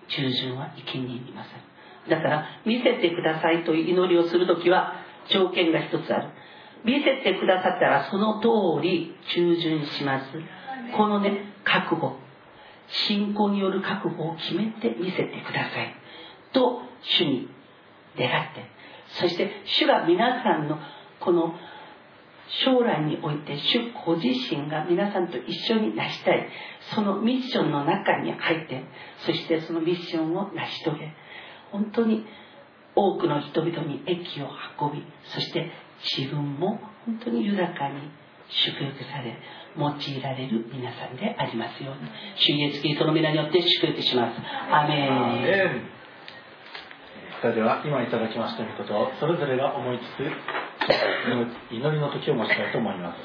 [0.09, 2.11] 従順は生贄に勝る。
[2.11, 4.93] だから見せてくださいという祈りをする時は
[5.29, 6.29] 条件が一つある。
[6.87, 10.25] 見せてくださったらその通り従順します。
[10.95, 12.15] このね覚悟。
[12.89, 15.93] 信仰による覚悟を決めて見せてください。
[16.53, 17.49] と主に
[18.17, 18.63] 願って。
[19.19, 20.79] そして主が皆さんの
[21.19, 21.53] この
[22.63, 26.47] 将来において主ご自身が皆さんと一緒に成したい。
[26.95, 28.85] そのミッションの中に入って
[29.25, 31.13] そしてそのミッションを成し遂げ
[31.73, 32.25] 本当に
[32.95, 34.47] 多くの人々に益を
[34.79, 35.03] 運び
[35.33, 35.69] そして
[36.03, 38.11] 自分も本当に豊かに
[38.49, 39.37] 祝福され
[39.77, 42.09] 用いられる皆さんでありますように。
[42.35, 44.37] 主イエスキリストの皆によって祝福します。
[44.71, 45.07] アメ
[45.83, 45.97] ン。
[47.41, 53.17] それでは今いただきましたことをそれぞれが思いつつ祈りの時を持ちたいと思います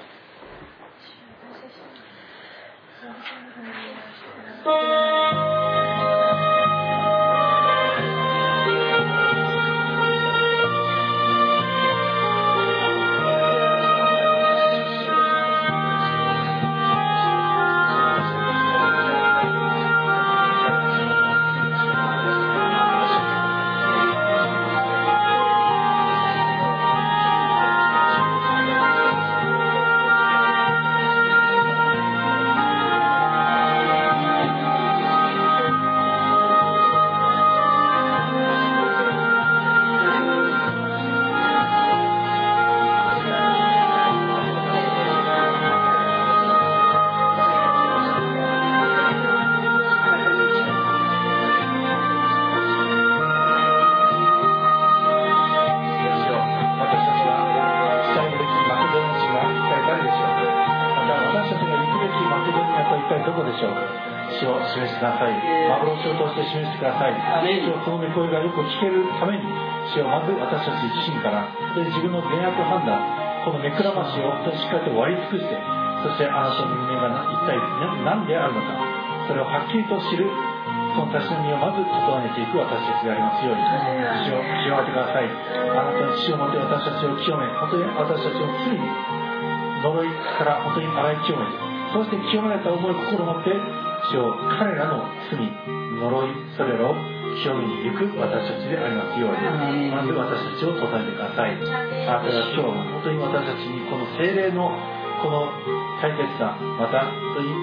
[75.30, 75.58] 尽くして
[76.02, 77.58] そしてあなたの人間が一体
[78.04, 78.74] 何であるのか
[79.26, 80.26] それをはっきりと知る
[80.92, 81.88] そのたしなみをまず整
[82.20, 83.62] えていく私たちでありますように
[84.28, 85.26] 主を清めてください。
[85.72, 88.84] あなたの血をもって私たちを清め本当に私たちを罪に
[89.80, 90.08] 呪い
[90.38, 91.46] から本当に洗い清め
[91.96, 93.56] そして清められた思い心を持って
[94.12, 99.90] 主を彼らの罪呪いそれらを清めに行く私たちでありますように。
[99.90, 101.56] まず私たちを唱えてください。
[101.56, 104.68] あなたが今日本当に私たちにこの精霊の
[105.22, 105.48] この
[106.02, 107.54] 大切さまた本当に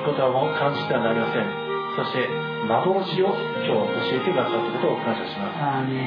[0.00, 1.66] 御言葉も感じてはなりません。
[1.96, 2.28] そして
[2.68, 3.32] 幻を
[3.64, 5.56] 今日教えてくださったことを感謝します。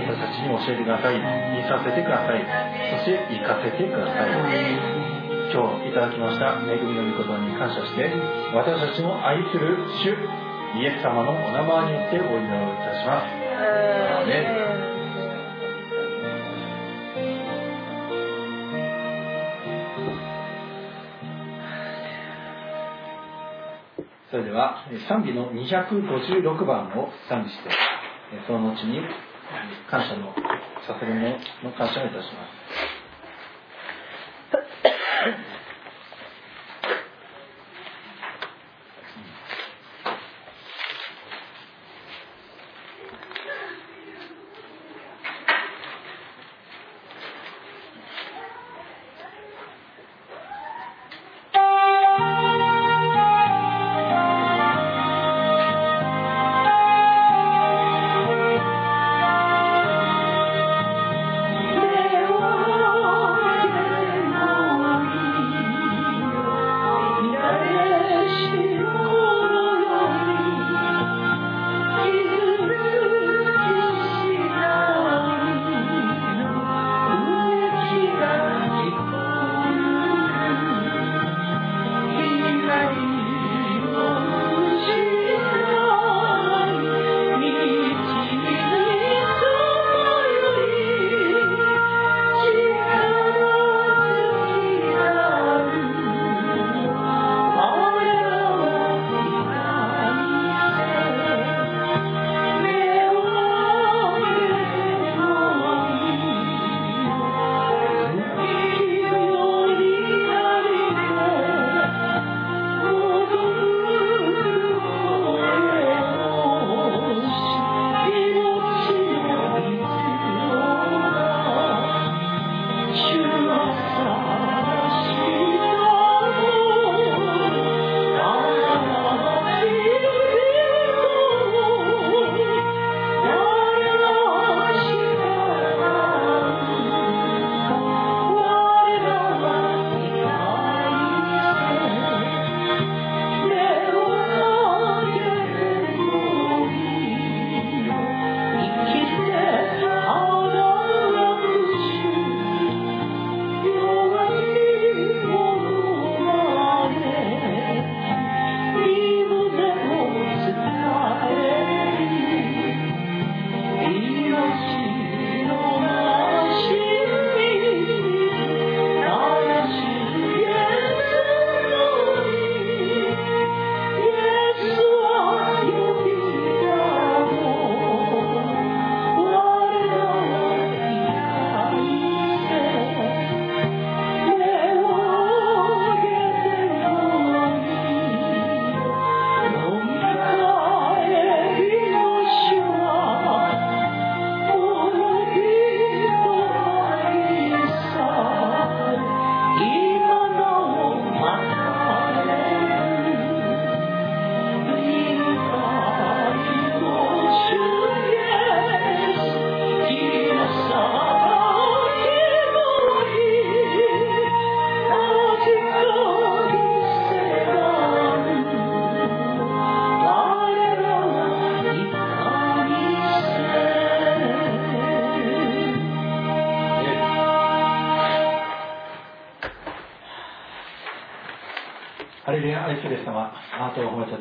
[0.06, 1.18] 私たちに教えてください。
[1.18, 2.46] 見させてください。
[2.94, 5.10] そして生かせてください。
[5.50, 8.06] 今日いただきました恵みの御言葉に感謝して
[8.54, 10.14] 私たちの愛する主
[10.78, 13.40] イエス様のお名前によってお祈りいたします。
[13.60, 14.80] アー
[24.30, 27.70] それでは賛美の256番を賛美して
[28.46, 29.02] その後に
[29.90, 30.36] 感謝の
[30.86, 31.32] 捧げ物
[31.64, 32.99] の感謝をいたします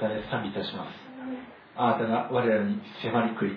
[0.00, 1.08] たえ賛美いたします。
[1.76, 3.56] あなたが我らに迫り来り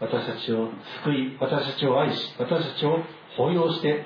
[0.00, 0.70] 私たちを
[1.04, 2.98] 救い私たちを愛し私たちを
[3.36, 4.04] 抱擁して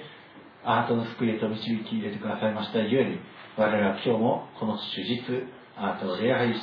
[0.65, 3.19] あなたの救いへと導き入れてくださいましたゆえに
[3.57, 5.47] 我々は今日もこの手術
[5.77, 6.61] あなたを礼拝し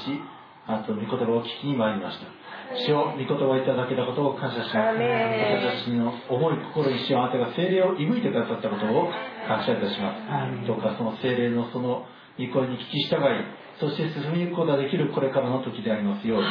[0.67, 2.41] あなたの御言葉を聞きに参りました。
[2.75, 9.11] 主を御言葉をいただけたことを感謝します私たちの思い心に主よあなたが精霊を射吹いてくださったことを
[9.47, 10.15] 感謝いたしま
[10.63, 10.67] す。
[10.67, 12.05] どうかその精霊のその
[12.39, 13.43] 御声に聞き従い
[13.81, 16.47] そして進みゆくことができるこれからの時でありますように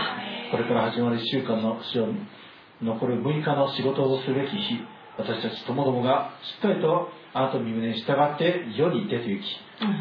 [0.51, 1.78] これから始まる1週間の
[2.82, 4.82] 残る6日の仕事をするべき日
[5.16, 9.47] 私たちともどもがしっかりとあなたの身胸に従って世に出て行き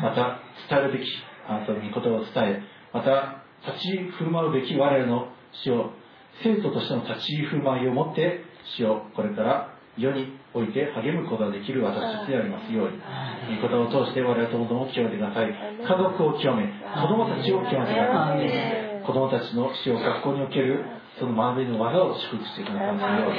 [0.01, 0.41] また
[0.73, 1.07] 伝えるべき
[1.47, 5.29] あなたの御言葉を伝えまた立ち振る舞うべき我らの
[5.63, 5.91] 主を
[6.41, 8.41] 生徒としての立ち振る舞いを持って
[8.77, 12.97] 主をこれから世において励むことができる私たちでありますように。
[13.61, 15.49] 御言葉を通して我々ともども清めてください。
[15.49, 19.03] 家族を清め子供たちを清めてください。
[19.05, 20.85] 子供たちの死を学校における
[21.19, 22.97] その学びの技を祝福してください。
[22.97, 23.37] ますように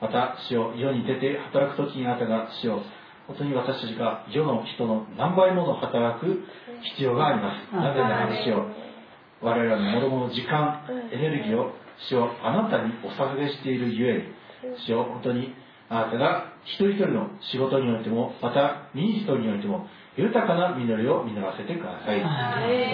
[0.00, 2.82] また死を世に出て働く時にあなたが死を
[3.26, 6.44] 本当に私たちが世の人の何倍もの働く
[6.96, 7.76] 必要があります。
[7.76, 8.66] なぜなら死を
[9.40, 11.72] 我々の諸々の時間エネルギーを
[12.08, 15.54] 主をあなたにお捧げしているゆえに主を本当に
[15.92, 22.20] あなたが一人一人の仕事においてもまたミニストにおいても豊かな実りを実らせてください。
[22.20, 22.26] ど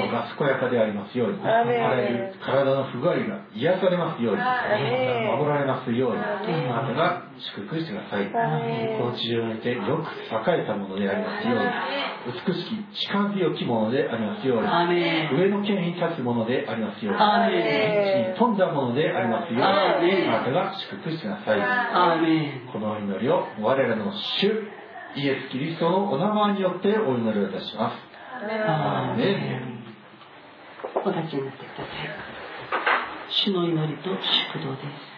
[0.07, 4.43] うか健やかでありますようにあらゆる体の不具合が癒されますように。
[4.43, 6.19] 守られますように。
[6.19, 7.23] あなたが
[7.57, 8.31] 祝福してください。
[8.31, 8.39] こ
[9.11, 11.67] の地上においてよく栄えたものでありますように。
[12.47, 14.69] 美しき力強きものでありますように。
[15.35, 17.19] 上の権威に立つものでありますように。
[17.19, 19.63] 地に富んだものでありますように。
[19.65, 21.59] あなたが祝福してください。
[22.73, 24.71] この祈りを我らの主
[25.17, 27.97] イエス・キリストのお名前によってお祈りをいたします。
[28.43, 29.15] ア
[31.05, 32.09] お立ちになってください。
[33.31, 35.18] 主の祈りと祝祷です。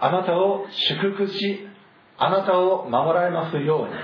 [0.00, 1.68] あなたを祝福し、
[2.18, 3.94] あなたを守られますように。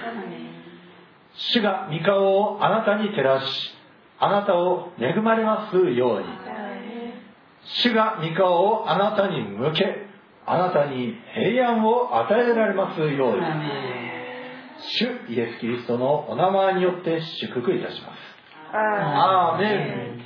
[1.52, 3.47] 主が御顔をあなたに照らし、
[4.18, 6.27] あなたを恵まれますように。
[7.82, 10.06] 主が御顔をあなたに向け、
[10.47, 13.43] あなたに平安を与えられますように。
[14.78, 18.36] 主イエス・キリストのお名前によって祝福いたします。
[18.73, 20.25] アーメン。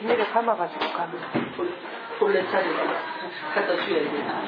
[0.00, 1.20] 비닐에 감아가지고 가면
[2.18, 2.76] 본래 차리고
[3.54, 4.42] 갖다 줘야 되나.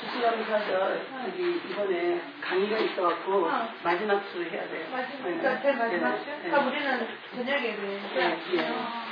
[0.00, 3.50] 수수감사절 여기 이번에 강의가 있어갖고
[3.82, 4.86] 마지막 수 해야 돼요.
[4.90, 6.54] 마지막 제일 마지막 네, 네.
[6.54, 9.07] 아 우리는 저녁에 네, 그 예.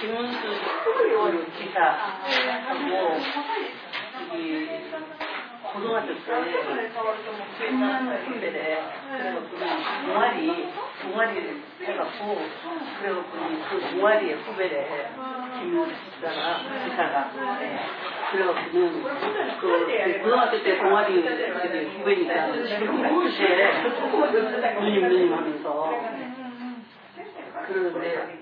[0.00, 0.36] 自分す
[0.88, 3.12] ごい多いって、も
[5.28, 5.31] う。
[5.72, 7.00] この後さ、ね、そんでの
[8.28, 8.76] 組んでね、
[9.08, 10.68] 5割、
[11.00, 11.48] 5割で、
[11.88, 12.44] なんかこう、
[13.00, 13.64] それを組み、
[13.96, 14.84] 5割で組めで、
[15.56, 19.00] 金融したら、したら、それを組む。
[19.00, 23.48] この後で5割で組めに行ったら、しかも、こうして、
[24.78, 25.96] みんなにまみそう。
[27.64, 28.41] 来るんで。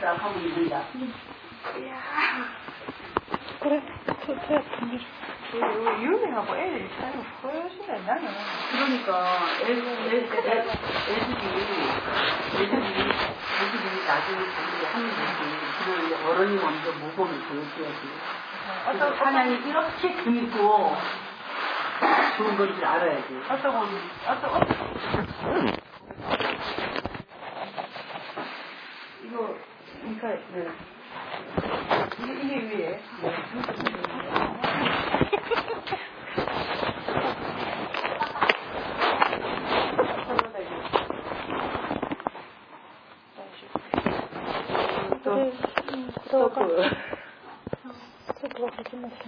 [0.00, 0.82] 딱 하면 됩니다.
[3.60, 3.82] 그래
[5.52, 5.58] 그
[6.02, 8.28] 유명하고 애들이 살고 훨씬 나는
[8.72, 10.62] 그러니까 애들, 애들, 애들이,
[12.56, 12.86] 애들이,
[13.62, 14.40] 애들이 나중에
[14.92, 15.11] 거
[15.72, 15.78] 지.
[15.84, 18.00] 그걸 이제 어른이 먼저 모범을 보여줘야지.
[18.88, 20.94] 어떤 찬양이 이렇게 길고
[22.36, 23.40] 좋은 건지 알아야지.
[23.48, 23.88] 어떤 건
[24.26, 24.76] 어떤 어떤
[29.24, 29.54] 이거,
[30.00, 30.68] 그러니까, 네.
[32.18, 33.00] 이게
[46.30, 46.60] そうか。
[48.40, 49.18] そこは書きますね。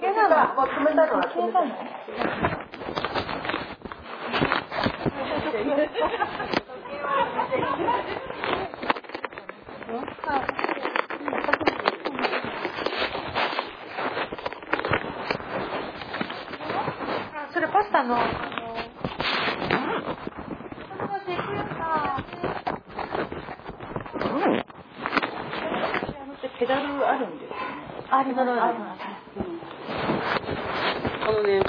[0.00, 1.66] 消えたのもう止めたのは消えたの
[17.52, 18.16] それパスタの、
[27.10, 27.56] あるんですよね。
[28.10, 28.50] あります。
[28.50, 29.00] あります。
[31.22, 31.60] あのね、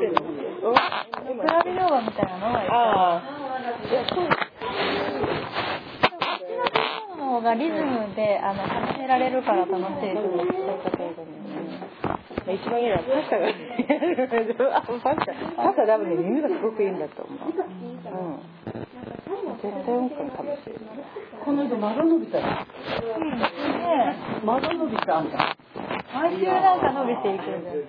[0.00, 3.22] クラビ動画みたいなのはああ、
[7.16, 9.80] の方がリズムであの楽しめられるから楽しい
[10.14, 10.52] と思って
[10.84, 11.30] たけれども、
[12.52, 13.46] 一番いいのはパスタが
[14.96, 16.98] あパスタパスタ多分ね耳がすごくいいん。
[16.98, 18.40] だと思ううん。
[19.60, 20.82] 絶対音感かもしれない
[21.44, 22.44] この間窓伸びたよ。
[22.46, 25.30] ね窓伸びたあん。
[25.30, 25.56] た。
[26.14, 26.80] 毎週なん。
[26.80, 27.64] か伸びていくん。
[27.64, 27.84] で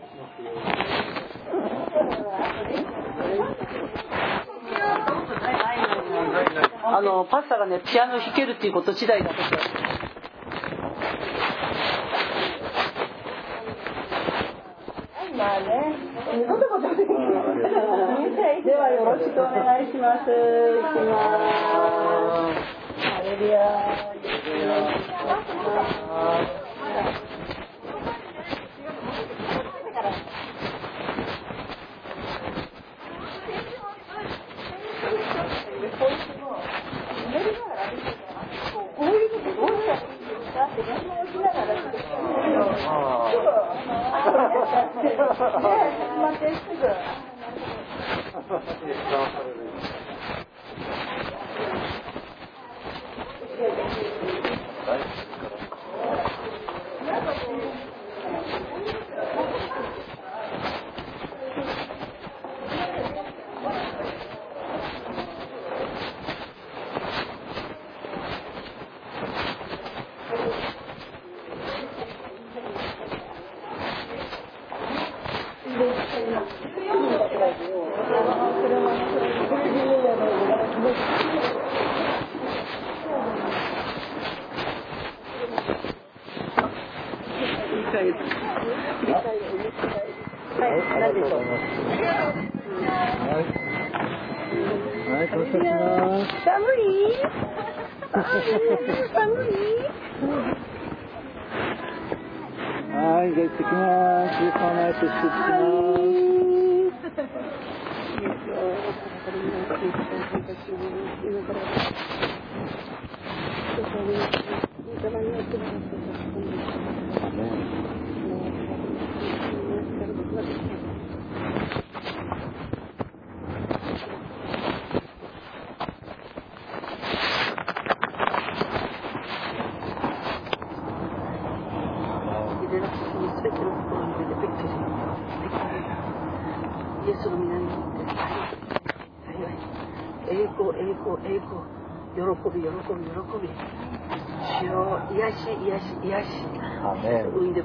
[6.84, 9.60] あの、パスタがね、ピアノ弾けるっていうこと自体が私は。
[15.38, 15.95] まあね
[16.28, 18.32] そんなことできない
[18.63, 20.29] ではよろしくお願いします。
[20.29, 22.61] いきます。
[23.01, 24.13] ハレルヤ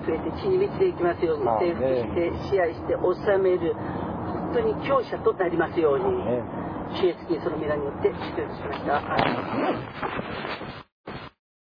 [0.06, 9.02] メン産んでくれて血に満ちていきますように征服して支配して治める本当に強者となりますようにアメン主イエスキリストの皆によって祝福しました。